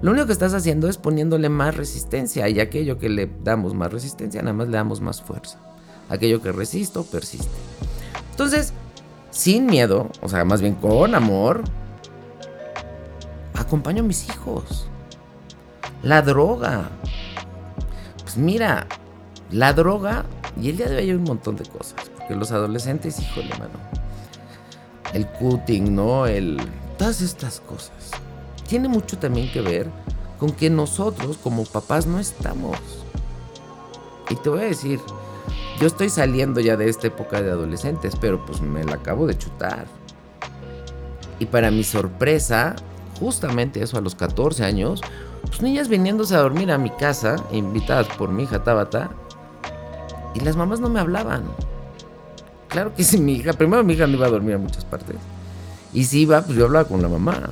[0.01, 3.91] Lo único que estás haciendo es poniéndole más resistencia y aquello que le damos más
[3.91, 5.59] resistencia, nada más le damos más fuerza.
[6.09, 7.47] Aquello que resisto, persiste.
[8.31, 8.73] Entonces,
[9.31, 11.63] sin miedo, o sea, más bien con amor,
[13.53, 14.87] acompaño a mis hijos.
[16.01, 16.89] La droga.
[18.23, 18.87] Pues mira,
[19.51, 20.25] la droga,
[20.59, 23.73] y el día de hoy hay un montón de cosas que los adolescentes, híjole, mano.
[25.13, 26.27] El cutting, ¿no?
[26.27, 26.61] El.
[26.97, 28.11] Todas estas cosas.
[28.67, 29.89] Tiene mucho también que ver
[30.39, 32.77] con que nosotros como papás no estamos.
[34.29, 34.99] Y te voy a decir,
[35.79, 39.37] yo estoy saliendo ya de esta época de adolescentes, pero pues me la acabo de
[39.37, 39.85] chutar.
[41.39, 42.75] Y para mi sorpresa,
[43.19, 45.01] justamente eso a los 14 años,
[45.47, 49.09] pues niñas viniéndose a dormir a mi casa, invitadas por mi hija Tabata,
[50.35, 51.43] y las mamás no me hablaban.
[52.67, 53.53] Claro que sí, mi hija.
[53.53, 55.17] Primero mi hija no iba a dormir a muchas partes.
[55.93, 57.51] Y si iba, pues yo hablaba con la mamá.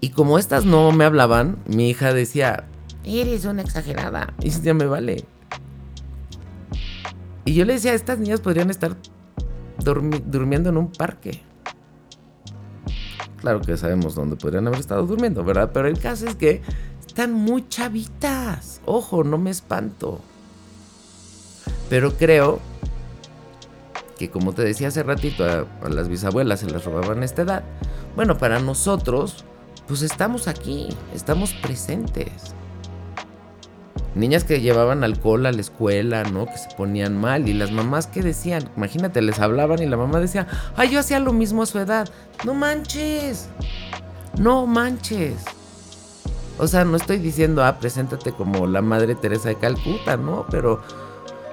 [0.00, 2.64] Y como estas no me hablaban, mi hija decía,
[3.04, 4.32] eres una exagerada.
[4.40, 5.26] Y ya me vale.
[7.44, 8.96] Y yo le decía, estas niñas podrían estar
[9.82, 11.42] durmiendo en un parque.
[13.38, 15.70] Claro que sabemos dónde podrían haber estado durmiendo, ¿verdad?
[15.72, 16.60] Pero el caso es que
[17.06, 18.82] están muy chavitas.
[18.84, 20.20] Ojo, no me espanto.
[21.88, 22.60] Pero creo
[24.18, 27.64] que como te decía hace ratito, a, las bisabuelas se las robaban a esta edad.
[28.14, 29.46] Bueno, para nosotros,
[29.88, 32.54] pues estamos aquí, estamos presentes.
[34.14, 36.46] Niñas que llevaban alcohol a la escuela, ¿no?
[36.46, 37.48] Que se ponían mal.
[37.48, 41.20] Y las mamás que decían, imagínate, les hablaban y la mamá decía, ay, yo hacía
[41.20, 42.08] lo mismo a su edad.
[42.44, 43.48] No manches.
[44.36, 45.36] No manches.
[46.58, 50.44] O sea, no estoy diciendo, ah, preséntate como la madre Teresa de Calcuta, ¿no?
[50.50, 50.82] Pero,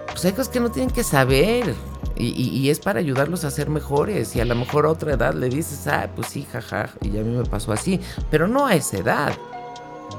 [0.08, 1.76] pues hay cosas que no tienen que saber.
[2.18, 4.36] Y, es para ayudarlos a ser mejores.
[4.36, 7.22] Y a lo mejor a otra edad le dices, ah, pues sí, jaja, y a
[7.22, 8.02] mí me pasó así.
[8.32, 9.34] Pero no a esa edad,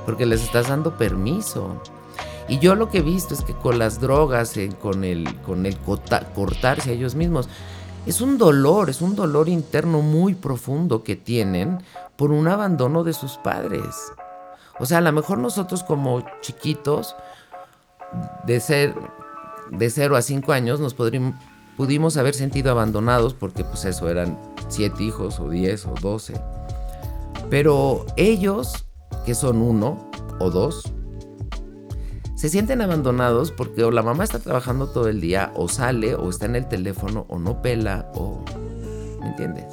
[0.06, 1.82] porque les estás dando permiso.
[2.48, 5.66] Y yo lo que he visto es que con las drogas, eh, con el, con
[5.66, 7.48] el cortarse a ellos mismos,
[8.06, 11.78] es un dolor, es un dolor interno muy profundo que tienen
[12.16, 13.94] por un abandono de sus padres.
[14.80, 17.14] O sea, a lo mejor nosotros como chiquitos,
[18.46, 18.94] de ser
[19.70, 25.02] de 0 a 5 años, nos pudimos haber sentido abandonados porque pues eso eran siete
[25.02, 26.40] hijos o diez o doce.
[27.50, 28.86] Pero ellos,
[29.26, 30.92] que son uno o dos,
[32.38, 36.30] se sienten abandonados porque o la mamá está trabajando todo el día o sale o
[36.30, 38.44] está en el teléfono o no pela o...
[39.20, 39.64] ¿Me entiendes?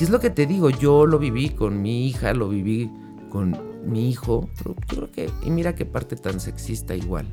[0.00, 2.90] Y es lo que te digo, yo lo viví con mi hija, lo viví
[3.30, 5.30] con mi hijo, pero yo creo que...
[5.44, 7.28] Y mira qué parte tan sexista igual.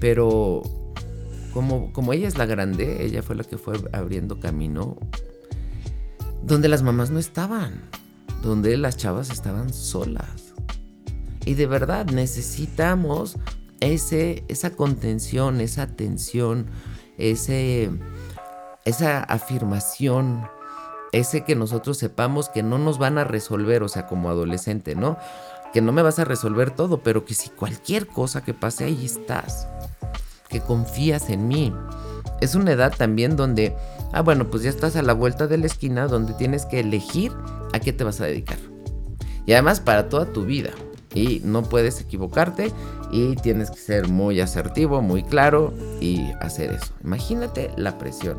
[0.00, 0.62] Pero
[1.52, 4.96] como, ella es la grande, ella fue la que fue abriendo camino
[6.42, 7.82] donde las mamás no estaban,
[8.42, 10.54] donde las chavas estaban solas.
[11.44, 13.36] Y de verdad necesitamos
[13.80, 16.66] ese, esa contención, esa atención,
[17.18, 17.90] ese,
[18.84, 20.48] esa afirmación,
[21.12, 25.18] ese que nosotros sepamos que no nos van a resolver, o sea, como adolescente, ¿no?
[25.72, 29.04] Que no me vas a resolver todo, pero que si cualquier cosa que pase ahí
[29.04, 29.66] estás
[30.48, 31.72] que confías en mí.
[32.40, 33.74] Es una edad también donde,
[34.12, 37.32] ah, bueno, pues ya estás a la vuelta de la esquina donde tienes que elegir
[37.72, 38.58] a qué te vas a dedicar.
[39.46, 40.70] Y además para toda tu vida.
[41.16, 42.72] Y no puedes equivocarte
[43.10, 46.92] y tienes que ser muy asertivo, muy claro y hacer eso.
[47.02, 48.36] Imagínate la presión.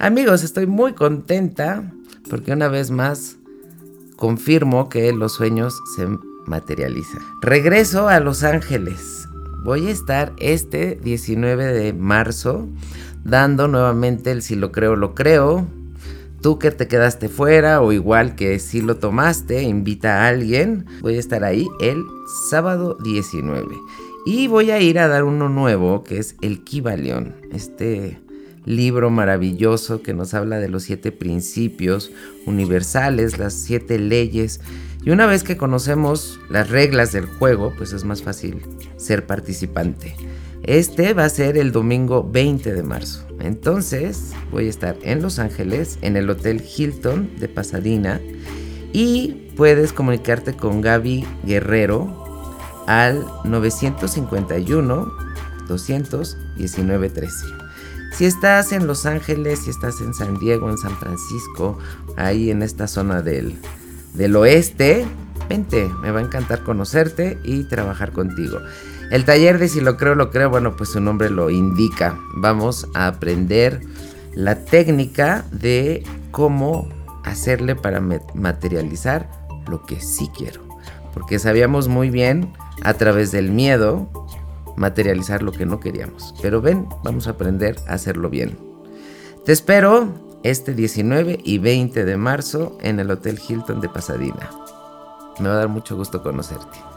[0.00, 1.92] Amigos, estoy muy contenta
[2.28, 3.36] porque una vez más
[4.16, 6.08] confirmo que los sueños se
[6.46, 7.18] materializa.
[7.42, 9.28] Regreso a Los Ángeles.
[9.62, 12.66] Voy a estar este 19 de marzo
[13.24, 15.66] dando nuevamente el si lo creo, lo creo.
[16.42, 20.86] Tú que te quedaste fuera o igual que si lo tomaste, invita a alguien.
[21.02, 22.02] Voy a estar ahí el
[22.48, 23.66] sábado 19.
[24.24, 27.34] Y voy a ir a dar uno nuevo que es el Kibalión.
[27.52, 28.18] Este
[28.64, 32.10] libro maravilloso que nos habla de los siete principios
[32.46, 34.60] universales, las siete leyes
[35.02, 38.62] Y una vez que conocemos las reglas del juego, pues es más fácil
[38.96, 40.14] ser participante.
[40.64, 43.26] Este va a ser el domingo 20 de marzo.
[43.40, 48.20] Entonces voy a estar en Los Ángeles, en el Hotel Hilton de Pasadena.
[48.92, 55.12] Y puedes comunicarte con Gaby Guerrero al 951
[55.68, 57.34] 219 13.
[58.12, 61.78] Si estás en Los Ángeles, si estás en San Diego, en San Francisco,
[62.16, 63.54] ahí en esta zona del,
[64.14, 65.06] del oeste,
[65.48, 68.58] vente, me va a encantar conocerte y trabajar contigo.
[69.10, 72.16] El taller de si lo creo, lo creo, bueno, pues su nombre lo indica.
[72.34, 73.80] Vamos a aprender
[74.34, 76.88] la técnica de cómo
[77.24, 79.28] hacerle para materializar
[79.68, 80.62] lo que sí quiero.
[81.12, 84.08] Porque sabíamos muy bien a través del miedo
[84.76, 86.32] materializar lo que no queríamos.
[86.40, 88.56] Pero ven, vamos a aprender a hacerlo bien.
[89.44, 90.08] Te espero
[90.44, 94.50] este 19 y 20 de marzo en el Hotel Hilton de Pasadena.
[95.40, 96.89] Me va a dar mucho gusto conocerte.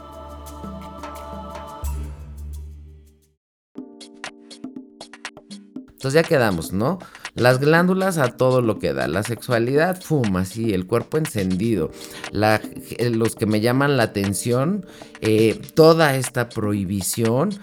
[6.04, 6.98] Entonces ya quedamos, ¿no?
[7.34, 11.92] Las glándulas a todo lo que da, la sexualidad, fuma, así, el cuerpo encendido,
[12.30, 14.84] eh, los que me llaman la atención,
[15.22, 17.58] eh, toda esta prohibición,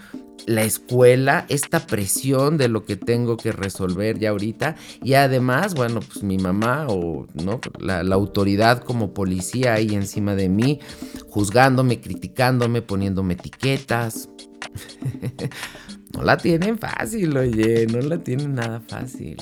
[0.46, 4.74] la escuela, esta presión de lo que tengo que resolver ya ahorita
[5.04, 10.34] y además, bueno, pues mi mamá o no la, la, autoridad como policía ahí encima
[10.34, 10.80] de mí,
[11.28, 14.28] juzgándome, criticándome, poniéndome etiquetas.
[16.12, 19.36] No la tienen fácil, oye, no la tienen nada fácil.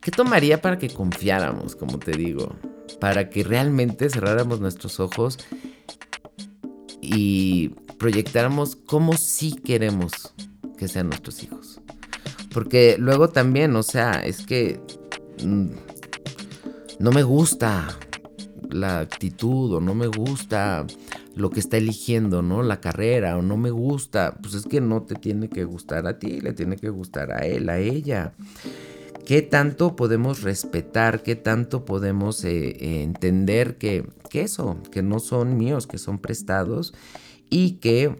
[0.00, 2.56] ¿Qué tomaría para que confiáramos, como te digo?
[3.00, 5.38] Para que realmente cerráramos nuestros ojos
[7.00, 10.34] y proyectáramos cómo sí queremos
[10.76, 11.80] que sean nuestros hijos.
[12.52, 14.80] Porque luego también, o sea, es que
[15.44, 15.70] mm,
[16.98, 17.88] no me gusta
[18.70, 20.84] la actitud o no me gusta
[21.34, 22.62] lo que está eligiendo, ¿no?
[22.62, 26.18] La carrera o no me gusta, pues es que no te tiene que gustar a
[26.18, 28.34] ti, le tiene que gustar a él, a ella.
[29.24, 31.22] ¿Qué tanto podemos respetar?
[31.22, 36.92] ¿Qué tanto podemos eh, entender que, que eso, que no son míos, que son prestados
[37.48, 38.16] y que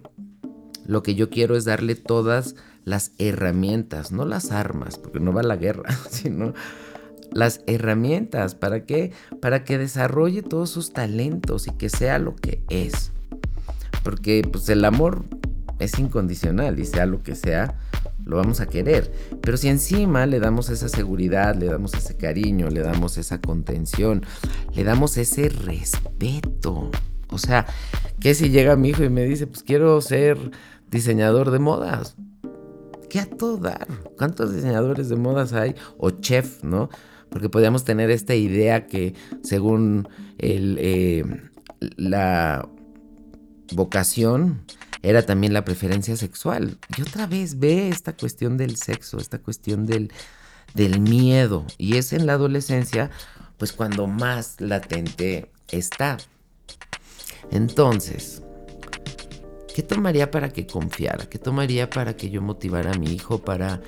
[0.87, 5.43] lo que yo quiero es darle todas las herramientas, no las armas, porque no va
[5.43, 6.55] la guerra, sino
[7.35, 8.55] las herramientas.
[8.55, 9.13] ¿Para qué?
[9.41, 13.13] Para que desarrolle todos sus talentos y que sea lo que es.
[14.03, 15.25] Porque pues el amor
[15.79, 17.77] es incondicional y sea lo que sea,
[18.25, 19.13] lo vamos a querer.
[19.41, 24.25] Pero si encima le damos esa seguridad, le damos ese cariño, le damos esa contención,
[24.75, 26.91] le damos ese respeto.
[27.31, 27.67] O sea,
[28.21, 30.39] que si llega mi hijo y me dice, pues quiero ser
[30.91, 32.17] diseñador de modas.
[33.09, 33.87] ¿Qué a todo dar?
[34.17, 35.75] ¿Cuántos diseñadores de modas hay?
[35.99, 36.89] O chef, ¿no?
[37.33, 41.25] Porque podíamos tener esta idea que según eh,
[41.97, 42.69] la
[43.73, 44.65] vocación
[45.03, 46.79] era también la preferencia sexual.
[46.97, 50.13] Y otra vez ve esta cuestión del sexo, esta cuestión del,
[50.75, 51.67] del miedo.
[51.79, 53.11] Y es en la adolescencia,
[53.57, 56.19] pues cuando más latente está.
[57.51, 58.43] Entonces,
[59.75, 61.27] ¿qué tomaría para que confiara?
[61.27, 63.81] ¿Qué tomaría para que yo motivara a mi hijo para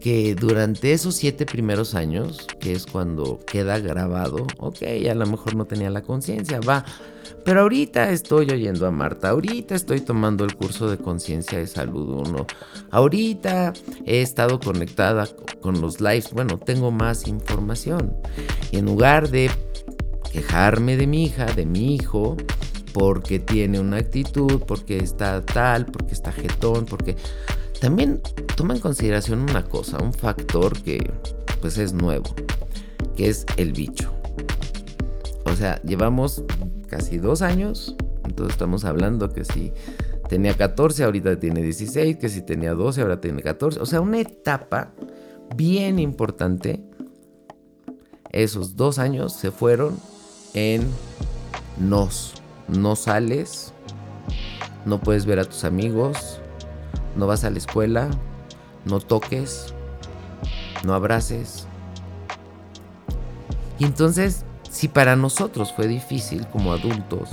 [0.00, 5.56] que durante esos siete primeros años, que es cuando queda grabado, ok, a lo mejor
[5.56, 6.84] no tenía la conciencia, va,
[7.44, 12.08] pero ahorita estoy oyendo a Marta, ahorita estoy tomando el curso de conciencia de salud
[12.28, 12.46] 1,
[12.90, 13.72] ahorita
[14.04, 15.26] he estado conectada
[15.60, 18.14] con los lives, bueno, tengo más información.
[18.70, 19.50] Y en lugar de
[20.32, 22.36] quejarme de mi hija, de mi hijo,
[22.92, 27.16] porque tiene una actitud, porque está tal, porque está jetón, porque
[27.80, 28.20] también
[28.56, 31.12] toma en consideración una cosa, un factor que
[31.60, 32.34] pues es nuevo,
[33.16, 34.12] que es el bicho.
[35.44, 36.42] O sea, llevamos
[36.88, 39.72] casi dos años, entonces estamos hablando que si
[40.28, 43.80] tenía 14, ahorita tiene 16, que si tenía 12, ahora tiene 14.
[43.80, 44.92] O sea, una etapa
[45.56, 46.82] bien importante.
[48.30, 49.98] Esos dos años se fueron
[50.54, 50.82] en
[51.78, 52.34] nos.
[52.68, 53.72] No sales,
[54.84, 56.40] no puedes ver a tus amigos,
[57.18, 58.08] no vas a la escuela,
[58.84, 59.74] no toques,
[60.84, 61.66] no abraces.
[63.80, 67.28] Y entonces, si para nosotros fue difícil como adultos,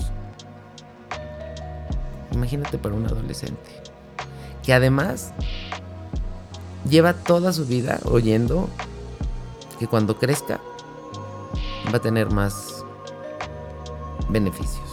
[2.32, 3.70] imagínate para un adolescente,
[4.64, 5.32] que además
[6.90, 8.68] lleva toda su vida oyendo
[9.78, 10.60] que cuando crezca
[11.94, 12.84] va a tener más
[14.30, 14.85] beneficios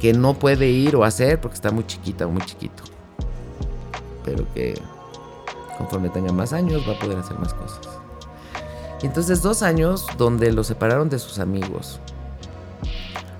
[0.00, 2.82] que no puede ir o hacer porque está muy chiquita o muy chiquito.
[4.24, 4.74] Pero que
[5.78, 7.80] conforme tenga más años va a poder hacer más cosas.
[9.02, 12.00] Y entonces dos años donde los separaron de sus amigos.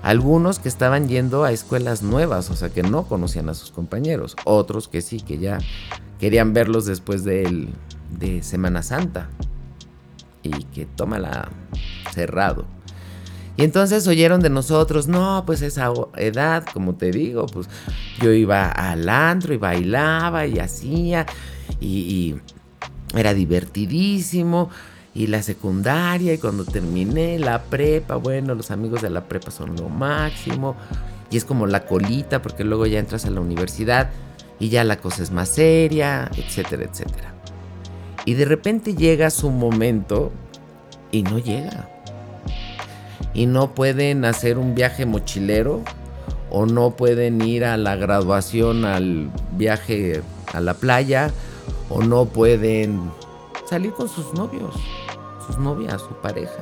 [0.01, 4.35] Algunos que estaban yendo a escuelas nuevas, o sea que no conocían a sus compañeros.
[4.45, 5.59] Otros que sí, que ya
[6.19, 7.67] querían verlos después de,
[8.17, 9.29] de Semana Santa.
[10.41, 11.49] Y que tómala
[12.11, 12.65] cerrado.
[13.61, 17.67] Y entonces oyeron de nosotros, no, pues esa edad, como te digo, pues
[18.19, 21.27] yo iba al antro y bailaba y hacía
[21.79, 22.37] y,
[23.15, 24.71] era divertidísimo.
[25.13, 29.75] Y la secundaria y cuando terminé la prepa, bueno, los amigos de la prepa son
[29.75, 30.75] lo máximo.
[31.29, 34.09] Y es como la colita porque luego ya entras a la universidad
[34.59, 37.35] y ya la cosa es más seria, etcétera, etcétera.
[38.25, 40.31] Y de repente llega su momento
[41.11, 41.90] y no llega
[43.33, 45.81] y no pueden hacer un viaje mochilero
[46.49, 50.21] o no pueden ir a la graduación al viaje
[50.53, 51.31] a la playa
[51.89, 53.11] o no pueden
[53.69, 54.75] salir con sus novios,
[55.47, 56.59] sus novias, su pareja.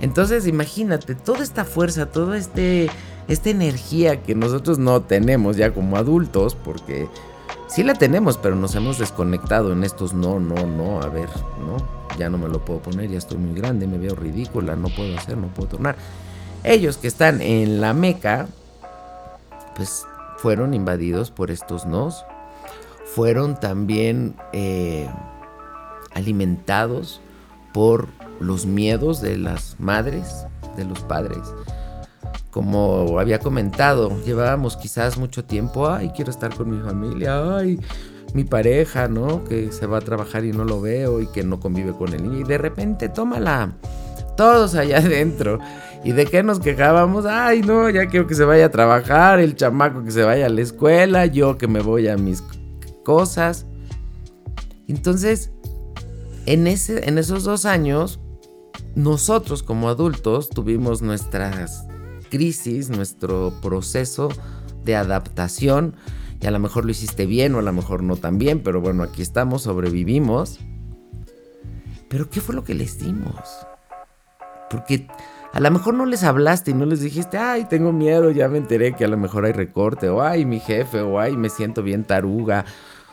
[0.00, 2.90] Entonces imagínate, toda esta fuerza, toda este,
[3.28, 7.08] esta energía que nosotros no tenemos ya como adultos, porque
[7.68, 11.28] sí la tenemos, pero nos hemos desconectado en estos no, no, no, a ver,
[11.60, 14.88] no ya no me lo puedo poner, ya estoy muy grande, me veo ridícula, no
[14.88, 15.96] puedo hacer, no puedo tornar.
[16.64, 18.48] Ellos que están en la Meca,
[19.76, 20.06] pues
[20.38, 22.24] fueron invadidos por estos nos,
[23.14, 25.08] fueron también eh,
[26.14, 27.20] alimentados
[27.72, 28.08] por
[28.40, 30.46] los miedos de las madres,
[30.76, 31.38] de los padres.
[32.56, 37.78] Como había comentado, llevábamos quizás mucho tiempo, ay, quiero estar con mi familia, ay,
[38.32, 39.44] mi pareja, ¿no?
[39.44, 42.22] Que se va a trabajar y no lo veo y que no convive con el
[42.22, 42.40] niño.
[42.40, 43.76] Y de repente, tómala.
[44.38, 45.58] Todos allá adentro.
[46.02, 47.26] ¿Y de qué nos quejábamos?
[47.26, 50.48] Ay, no, ya quiero que se vaya a trabajar, el chamaco que se vaya a
[50.48, 52.42] la escuela, yo que me voy a mis
[53.04, 53.66] cosas.
[54.88, 55.50] Entonces,
[56.46, 58.18] en, ese, en esos dos años,
[58.94, 61.85] nosotros como adultos tuvimos nuestras
[62.28, 64.28] crisis, nuestro proceso
[64.84, 65.94] de adaptación
[66.40, 68.80] y a lo mejor lo hiciste bien o a lo mejor no tan bien, pero
[68.80, 70.60] bueno, aquí estamos, sobrevivimos.
[72.08, 73.40] Pero ¿qué fue lo que les dimos?
[74.70, 75.08] Porque
[75.52, 78.58] a lo mejor no les hablaste y no les dijiste, ay, tengo miedo, ya me
[78.58, 81.82] enteré que a lo mejor hay recorte, o ay, mi jefe, o ay, me siento
[81.82, 82.66] bien taruga,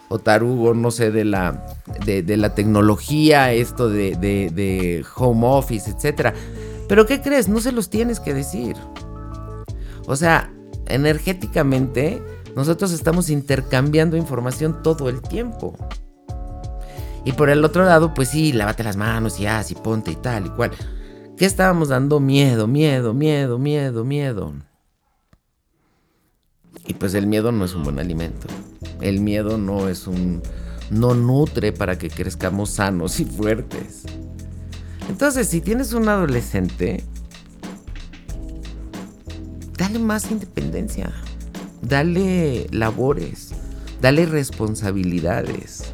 [0.09, 1.65] o tarugo, no sé, de la,
[2.05, 6.35] de, la tecnología, esto de, de, de home office, etc.
[6.87, 7.47] Pero ¿qué crees?
[7.47, 8.75] No se los tienes que decir.
[10.05, 10.53] O sea,
[10.87, 12.21] energéticamente
[12.55, 15.75] nosotros estamos intercambiando información todo el tiempo.
[17.25, 20.47] Y por el otro lado, pues sí, lávate las manos y así, ponte y tal
[20.47, 20.71] y cual.
[21.37, 22.19] ¿Qué estábamos dando?
[22.19, 24.53] Miedo, miedo, miedo, miedo, miedo.
[26.85, 28.47] Y pues el miedo no es un buen alimento.
[29.01, 30.43] El miedo no es un...
[30.91, 34.03] no nutre para que crezcamos sanos y fuertes.
[35.09, 37.03] Entonces, si tienes un adolescente,
[39.93, 41.13] dale más independencia
[41.87, 43.49] dale labores,
[44.01, 45.93] dale responsabilidades.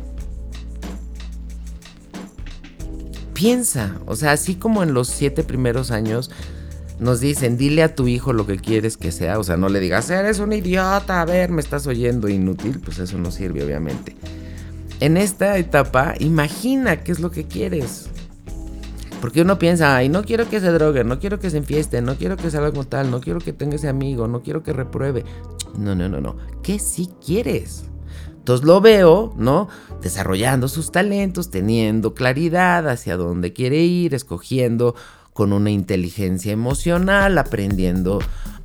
[3.33, 6.29] Piensa, o sea, así como en los siete primeros años
[6.99, 9.79] nos dicen, dile a tu hijo lo que quieres que sea, o sea, no le
[9.79, 14.15] digas, eres un idiota, a ver, me estás oyendo inútil, pues eso no sirve, obviamente.
[14.99, 18.09] En esta etapa, imagina qué es lo que quieres.
[19.21, 22.15] Porque uno piensa, ay, no quiero que se drogue, no quiero que se enfieste, no
[22.15, 25.25] quiero que salga como tal, no quiero que tenga ese amigo, no quiero que repruebe.
[25.77, 26.37] No, no, no, no.
[26.63, 27.89] ¿Qué sí quieres?
[28.27, 29.67] Entonces lo veo, ¿no?
[30.01, 34.95] Desarrollando sus talentos, teniendo claridad hacia dónde quiere ir, escogiendo
[35.33, 38.19] con una inteligencia emocional, aprendiendo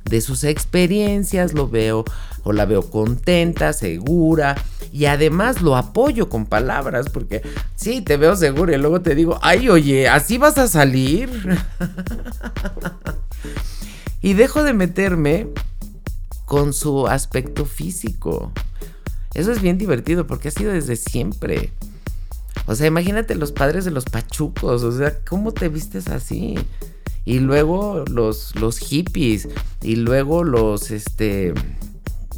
[0.05, 2.05] de sus experiencias, lo veo
[2.43, 4.55] o la veo contenta, segura
[4.91, 7.41] y además lo apoyo con palabras porque
[7.75, 11.29] sí, te veo seguro y luego te digo, ay, oye, ¿así vas a salir?
[14.21, 15.47] y dejo de meterme
[16.45, 18.51] con su aspecto físico.
[19.33, 21.71] Eso es bien divertido porque ha sido desde siempre.
[22.67, 26.55] O sea, imagínate los padres de los pachucos, o sea, ¿cómo te vistes así?
[27.25, 29.49] Y luego los, los hippies,
[29.81, 31.53] y luego los, este,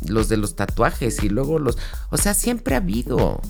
[0.07, 1.77] los de los tatuajes, y luego los...
[2.09, 3.41] O sea, siempre ha habido.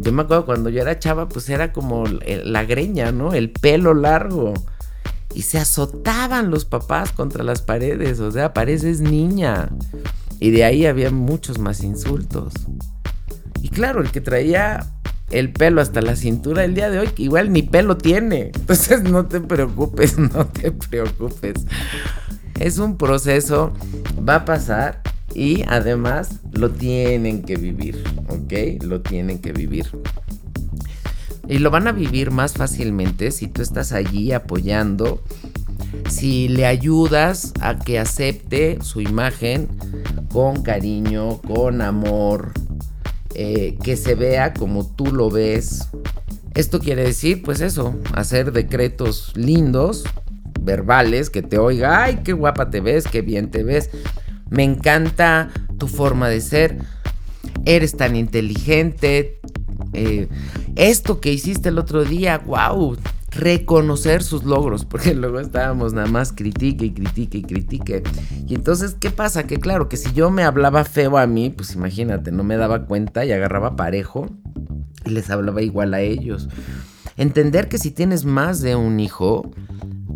[0.00, 3.34] Yo me acuerdo cuando yo era chava, pues era como la greña, ¿no?
[3.34, 4.54] El pelo largo.
[5.34, 9.70] Y se azotaban los papás contra las paredes, o sea, pareces niña.
[10.38, 12.52] Y de ahí había muchos más insultos.
[13.60, 14.93] Y claro, el que traía
[15.30, 18.52] el pelo hasta la cintura el día de hoy, igual ni pelo tiene.
[18.54, 21.64] Entonces no te preocupes, no te preocupes.
[22.60, 23.72] Es un proceso,
[24.26, 25.02] va a pasar
[25.34, 28.82] y además lo tienen que vivir, ¿ok?
[28.84, 29.86] Lo tienen que vivir.
[31.48, 35.22] Y lo van a vivir más fácilmente si tú estás allí apoyando,
[36.08, 39.68] si le ayudas a que acepte su imagen
[40.32, 42.52] con cariño, con amor,
[43.34, 45.88] eh, que se vea como tú lo ves.
[46.54, 50.04] Esto quiere decir, pues eso, hacer decretos lindos,
[50.60, 53.90] verbales, que te oiga, ay, qué guapa te ves, qué bien te ves.
[54.50, 56.78] Me encanta tu forma de ser.
[57.64, 59.40] Eres tan inteligente.
[59.92, 60.28] Eh,
[60.76, 62.96] esto que hiciste el otro día, wow,
[63.34, 68.02] reconocer sus logros, porque luego estábamos nada más critique y critique y critique.
[68.46, 69.46] Y entonces, ¿qué pasa?
[69.46, 72.86] Que claro, que si yo me hablaba feo a mí, pues imagínate, no me daba
[72.86, 74.28] cuenta y agarraba parejo
[75.04, 76.48] y les hablaba igual a ellos.
[77.16, 79.52] Entender que si tienes más de un hijo,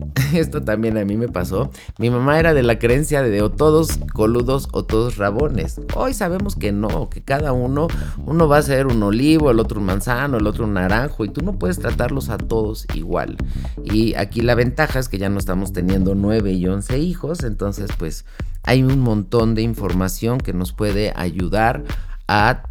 [0.35, 1.71] esto también a mí me pasó.
[1.99, 5.81] Mi mamá era de la creencia de o todos coludos o todos rabones.
[5.95, 7.89] Hoy sabemos que no, que cada uno,
[8.27, 11.29] uno va a ser un olivo, el otro un manzano, el otro un naranjo y
[11.29, 13.37] tú no puedes tratarlos a todos igual.
[13.85, 17.91] Y aquí la ventaja es que ya no estamos teniendo 9 y 11 hijos, entonces
[17.99, 18.25] pues
[18.63, 21.85] hay un montón de información que nos puede ayudar
[22.27, 22.63] a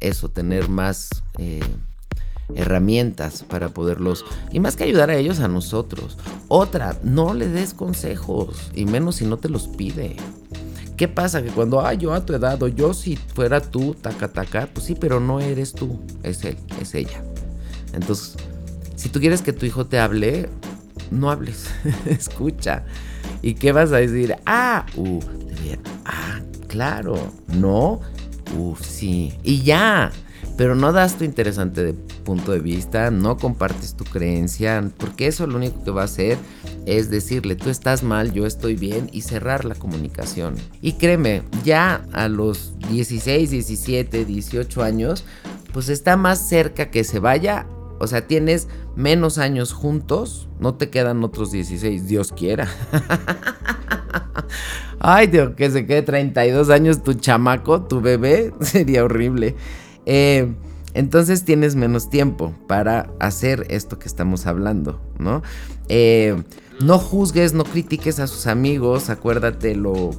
[0.00, 1.10] eso, tener más...
[1.38, 1.60] Eh,
[2.56, 6.18] herramientas para poderlos, y más que ayudar a ellos, a nosotros.
[6.48, 10.16] Otra, no le des consejos, y menos si no te los pide.
[10.96, 11.42] ¿Qué pasa?
[11.42, 14.86] Que cuando, ah, yo a tu edad, o yo si fuera tú, taca, taca, pues
[14.86, 17.22] sí, pero no eres tú, es él, es ella.
[17.94, 18.36] Entonces,
[18.96, 20.50] si tú quieres que tu hijo te hable,
[21.10, 21.70] no hables,
[22.06, 22.84] escucha.
[23.40, 24.36] ¿Y qué vas a decir?
[24.44, 25.20] Ah, uh,
[26.04, 28.00] ah, claro, no,
[28.56, 30.12] uff, sí, y ya.
[30.60, 35.56] Pero no das tu interesante punto de vista, no compartes tu creencia, porque eso lo
[35.56, 36.36] único que va a hacer
[36.84, 40.56] es decirle, tú estás mal, yo estoy bien y cerrar la comunicación.
[40.82, 45.24] Y créeme, ya a los 16, 17, 18 años,
[45.72, 47.64] pues está más cerca que se vaya.
[47.98, 52.68] O sea, tienes menos años juntos, no te quedan otros 16, Dios quiera.
[55.00, 59.56] Ay, Dios, que se quede 32 años tu chamaco, tu bebé, sería horrible.
[60.12, 60.52] Eh,
[60.92, 65.40] entonces tienes menos tiempo para hacer esto que estamos hablando, ¿no?
[65.88, 66.42] Eh,
[66.80, 70.10] no juzgues, no critiques a sus amigos, acuérdate lo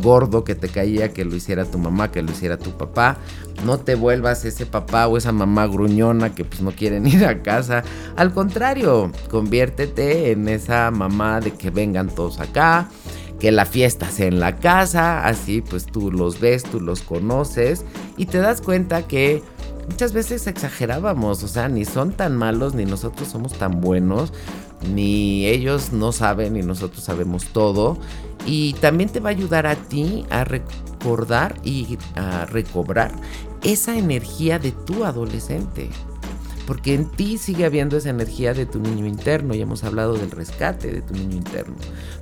[0.00, 3.18] gordo que te caía que lo hiciera tu mamá, que lo hiciera tu papá.
[3.64, 7.42] No te vuelvas ese papá o esa mamá gruñona que pues no quieren ir a
[7.42, 7.82] casa.
[8.14, 12.88] Al contrario, conviértete en esa mamá de que vengan todos acá,
[13.40, 17.84] que la fiesta sea en la casa, así pues tú los ves, tú los conoces
[18.16, 19.42] y te das cuenta que
[19.88, 24.32] muchas veces exagerábamos, o sea, ni son tan malos, ni nosotros somos tan buenos,
[24.94, 27.98] ni ellos no saben, ni nosotros sabemos todo.
[28.46, 33.12] Y también te va a ayudar a ti a recordar y a recobrar
[33.62, 35.90] esa energía de tu adolescente
[36.70, 40.30] porque en ti sigue habiendo esa energía de tu niño interno, y hemos hablado del
[40.30, 41.74] rescate de tu niño interno,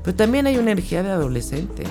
[0.03, 1.83] pero también hay una energía de adolescente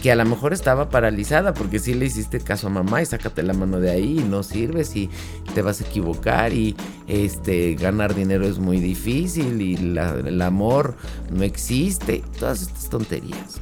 [0.00, 3.42] que a lo mejor estaba paralizada porque si le hiciste caso a mamá y sácate
[3.42, 5.10] la mano de ahí y no sirves y
[5.52, 6.76] te vas a equivocar y
[7.08, 10.94] este ganar dinero es muy difícil y el amor
[11.32, 13.60] no existe, todas estas tonterías.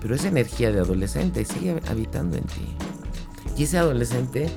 [0.00, 2.74] Pero esa energía de adolescente sigue habitando en ti.
[3.58, 4.48] Y ese adolescente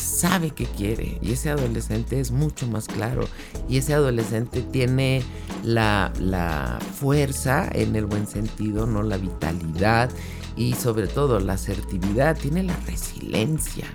[0.00, 3.28] sabe que quiere y ese adolescente es mucho más claro
[3.68, 5.22] y ese adolescente tiene
[5.62, 10.10] la, la, fuerza en el buen sentido, no la vitalidad
[10.56, 13.86] y sobre todo la asertividad, tiene la resiliencia.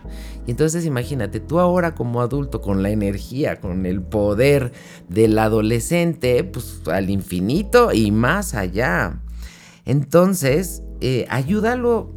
[0.48, 4.72] Y entonces imagínate, tú ahora como adulto con la energía, con el poder
[5.10, 9.22] del adolescente, pues al infinito y más allá.
[9.86, 12.14] Entonces, eh, ayúdalo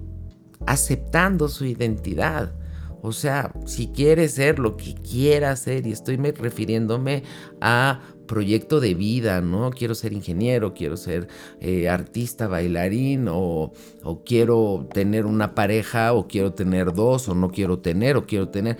[0.67, 2.58] aceptando su identidad
[3.03, 7.23] o sea, si quiere ser lo que quiera ser, y estoy refiriéndome
[7.61, 9.71] a proyecto de vida, ¿no?
[9.71, 11.29] Quiero ser ingeniero, quiero ser
[11.61, 13.73] eh, artista, bailarín, o,
[14.03, 18.49] o quiero tener una pareja, o quiero tener dos, o no quiero tener, o quiero
[18.49, 18.77] tener.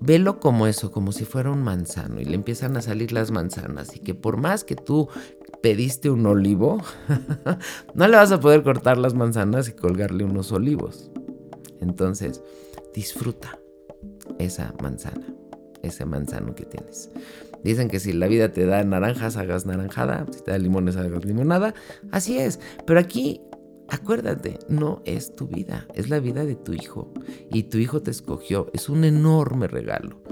[0.00, 3.96] Velo como eso, como si fuera un manzano, y le empiezan a salir las manzanas,
[3.96, 5.08] y que por más que tú
[5.62, 6.78] pediste un olivo,
[7.94, 11.10] no le vas a poder cortar las manzanas y colgarle unos olivos.
[11.80, 12.42] Entonces,
[12.96, 13.60] disfruta
[14.38, 15.26] esa manzana,
[15.82, 17.10] ese manzano que tienes.
[17.62, 21.24] Dicen que si la vida te da naranjas, hagas naranjada, si te da limones, hagas
[21.24, 21.74] limonada.
[22.10, 23.42] Así es, pero aquí
[23.88, 27.12] acuérdate, no es tu vida, es la vida de tu hijo.
[27.52, 30.22] Y tu hijo te escogió, es un enorme regalo.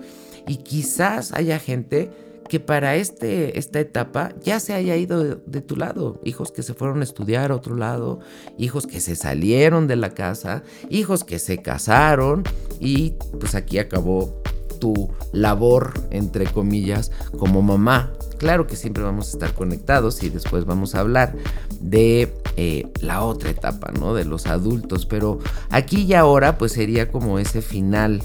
[0.48, 2.10] Y quizás haya gente
[2.48, 6.20] que para este, esta etapa ya se haya ido de, tu lado.
[6.24, 8.20] Hijos que se fueron a estudiar a otro lado,
[8.58, 12.44] hijos que se salieron de la casa, hijos que se casaron
[12.80, 14.42] y pues aquí acabó
[14.78, 18.12] tu labor, entre comillas, como mamá.
[18.38, 21.34] Claro que siempre vamos a estar conectados y después vamos a hablar
[21.80, 24.14] de eh, la otra etapa, ¿no?
[24.14, 25.38] De los adultos, pero
[25.70, 28.22] aquí y ahora pues sería como ese final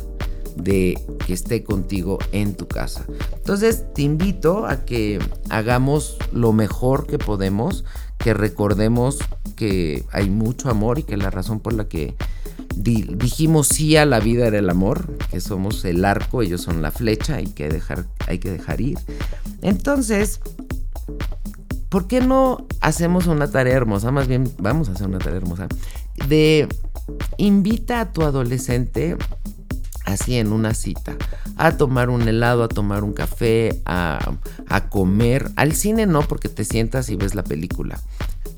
[0.56, 3.06] de que esté contigo en tu casa.
[3.36, 5.20] Entonces te invito a que
[5.50, 7.86] hagamos lo mejor que podemos,
[8.18, 9.20] que recordemos
[9.56, 12.16] que hay mucho amor y que la razón por la que
[12.76, 16.91] dijimos sí a la vida era el amor, que somos el arco, ellos son la
[16.91, 18.97] flecha, hay que dejar, hay que dejar ir.
[19.62, 20.39] Entonces,
[21.89, 24.12] ¿por qué no hacemos una tarea hermosa?
[24.12, 25.68] Más bien, vamos a hacer una tarea hermosa.
[26.28, 26.68] De
[27.38, 29.18] invita a tu adolescente
[30.10, 31.16] así en una cita,
[31.55, 34.34] a tomar un helado, a tomar un café, a,
[34.68, 35.51] a comer.
[35.55, 37.99] Al cine no, porque te sientas y ves la película.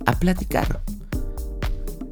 [0.05, 0.81] A platicar.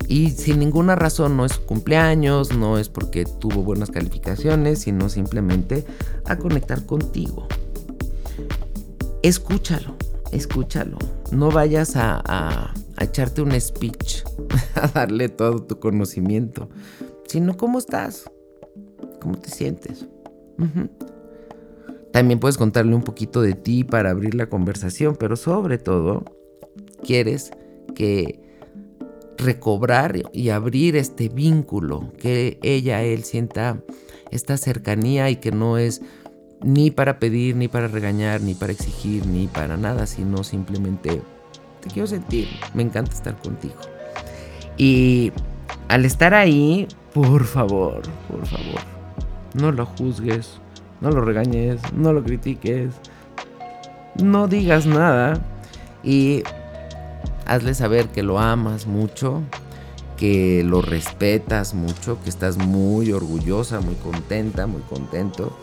[0.09, 5.07] Y sin ninguna razón, no es su cumpleaños, no es porque tuvo buenas calificaciones, sino
[5.07, 5.85] simplemente
[6.25, 7.47] a conectar contigo.
[9.21, 9.95] Escúchalo,
[10.31, 10.97] escúchalo.
[11.31, 14.23] No vayas a, echarte un speech,
[14.75, 16.69] a darle todo tu conocimiento,
[17.27, 18.31] sino cómo estás,
[19.19, 20.07] cómo te sientes.
[22.11, 26.23] También puedes contarle un poquito de ti para abrir la conversación, pero sobre todo,
[27.03, 27.51] quieres
[27.95, 28.39] que
[29.37, 33.81] recobrar y abrir este vínculo, que ella, él sienta
[34.31, 36.01] esta cercanía y que no es
[36.61, 41.21] ni para pedir, ni para regañar, ni para exigir, ni para nada, sino simplemente
[41.81, 43.75] te quiero sentir, me encanta estar contigo.
[44.77, 45.31] Y
[45.87, 48.98] al estar ahí, por favor, por favor,
[49.53, 50.59] no lo juzgues,
[51.01, 52.93] no lo regañes, no lo critiques,
[54.15, 55.41] no digas nada
[56.03, 56.43] y
[57.45, 59.41] hazle saber que lo amas mucho,
[60.17, 65.57] que lo respetas mucho, que estás muy orgullosa, muy contenta, muy contento,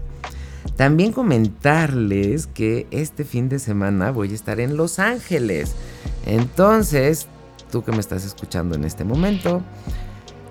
[0.75, 5.73] También comentarles que este fin de semana voy a estar en Los Ángeles.
[6.25, 7.27] Entonces
[7.71, 9.61] tú que me estás escuchando en este momento.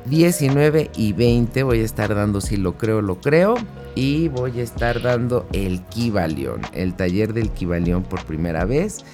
[0.06, 3.54] 19 y 20 voy a estar dando si lo creo, lo creo.
[3.94, 9.04] Y voy a estar dando el Kibalión, el taller del Kibalión por primera vez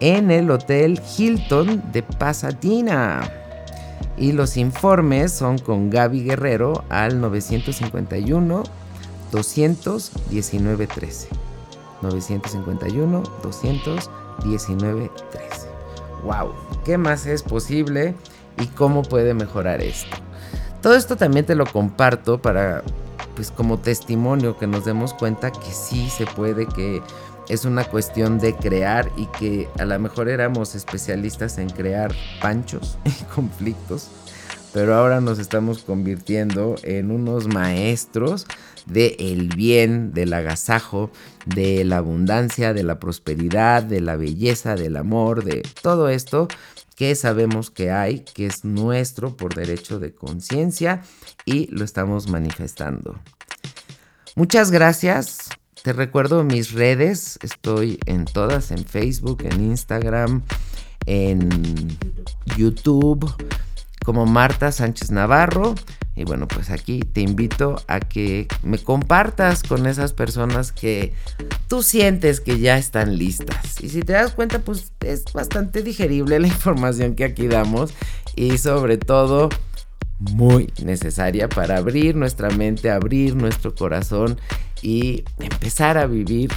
[0.00, 3.30] en el Hotel Hilton de Pasadena.
[4.16, 8.64] Y los informes son con Gaby Guerrero al 951
[9.30, 11.28] 219 13.
[12.02, 15.60] 951 219 13
[16.22, 16.52] wow,
[16.84, 18.14] ¿qué más es posible
[18.58, 20.16] y cómo puede mejorar esto?
[20.82, 22.82] Todo esto también te lo comparto para,
[23.34, 27.02] pues como testimonio, que nos demos cuenta que sí se puede, que
[27.48, 32.96] es una cuestión de crear y que a lo mejor éramos especialistas en crear panchos
[33.04, 34.08] y conflictos,
[34.72, 38.46] pero ahora nos estamos convirtiendo en unos maestros
[38.86, 41.10] del el bien, del agasajo,
[41.46, 46.48] de la abundancia, de la prosperidad, de la belleza, del amor, de todo esto
[47.00, 51.00] que sabemos que hay, que es nuestro por derecho de conciencia
[51.46, 53.18] y lo estamos manifestando.
[54.36, 55.48] Muchas gracias.
[55.82, 60.42] Te recuerdo mis redes, estoy en todas, en Facebook, en Instagram,
[61.06, 61.96] en
[62.58, 63.32] YouTube,
[64.04, 65.74] como Marta Sánchez Navarro.
[66.20, 71.14] Y bueno, pues aquí te invito a que me compartas con esas personas que
[71.66, 73.80] tú sientes que ya están listas.
[73.80, 77.94] Y si te das cuenta, pues es bastante digerible la información que aquí damos
[78.36, 79.48] y sobre todo
[80.18, 84.38] muy necesaria para abrir nuestra mente, abrir nuestro corazón
[84.82, 86.52] y empezar a vivir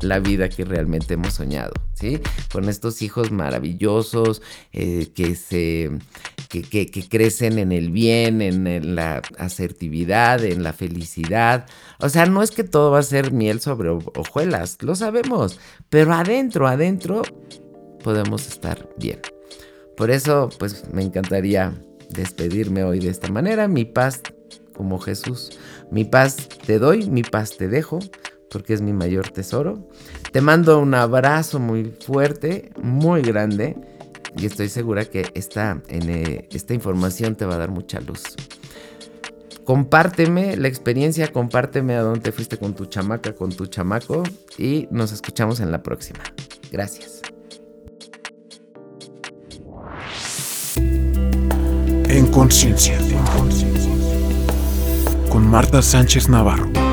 [0.00, 2.20] la vida que realmente hemos soñado, ¿sí?
[2.52, 4.42] Con estos hijos maravillosos
[4.72, 5.90] eh, que se
[6.48, 11.66] que, crecen en el bien, en, la asertividad, en la felicidad.
[11.98, 15.58] O sea, no es que todo va a ser miel sobre hojuelas, lo sabemos,
[15.90, 17.22] pero adentro, adentro
[18.02, 19.20] podemos estar bien.
[19.96, 21.74] Por eso, pues me encantaría
[22.10, 23.68] despedirme hoy de esta manera.
[23.68, 24.22] Mi paz,
[24.74, 25.58] como Jesús,
[25.90, 26.36] mi paz
[26.66, 28.00] te doy, mi paz te dejo
[28.54, 29.86] porque es mi mayor tesoro.
[30.32, 33.76] Te mando un abrazo muy fuerte, muy grande
[34.36, 38.22] y estoy segura que esta, eh, información te va a dar mucha luz.
[39.64, 44.22] Compárteme la experiencia, compárteme a dónde fuiste con tu chamaca, con tu chamaco
[44.56, 46.20] y nos escuchamos en la próxima.
[46.70, 47.22] Gracias.
[52.08, 52.96] En conciencia.
[55.28, 56.83] Con Marta Sánchez Navarro.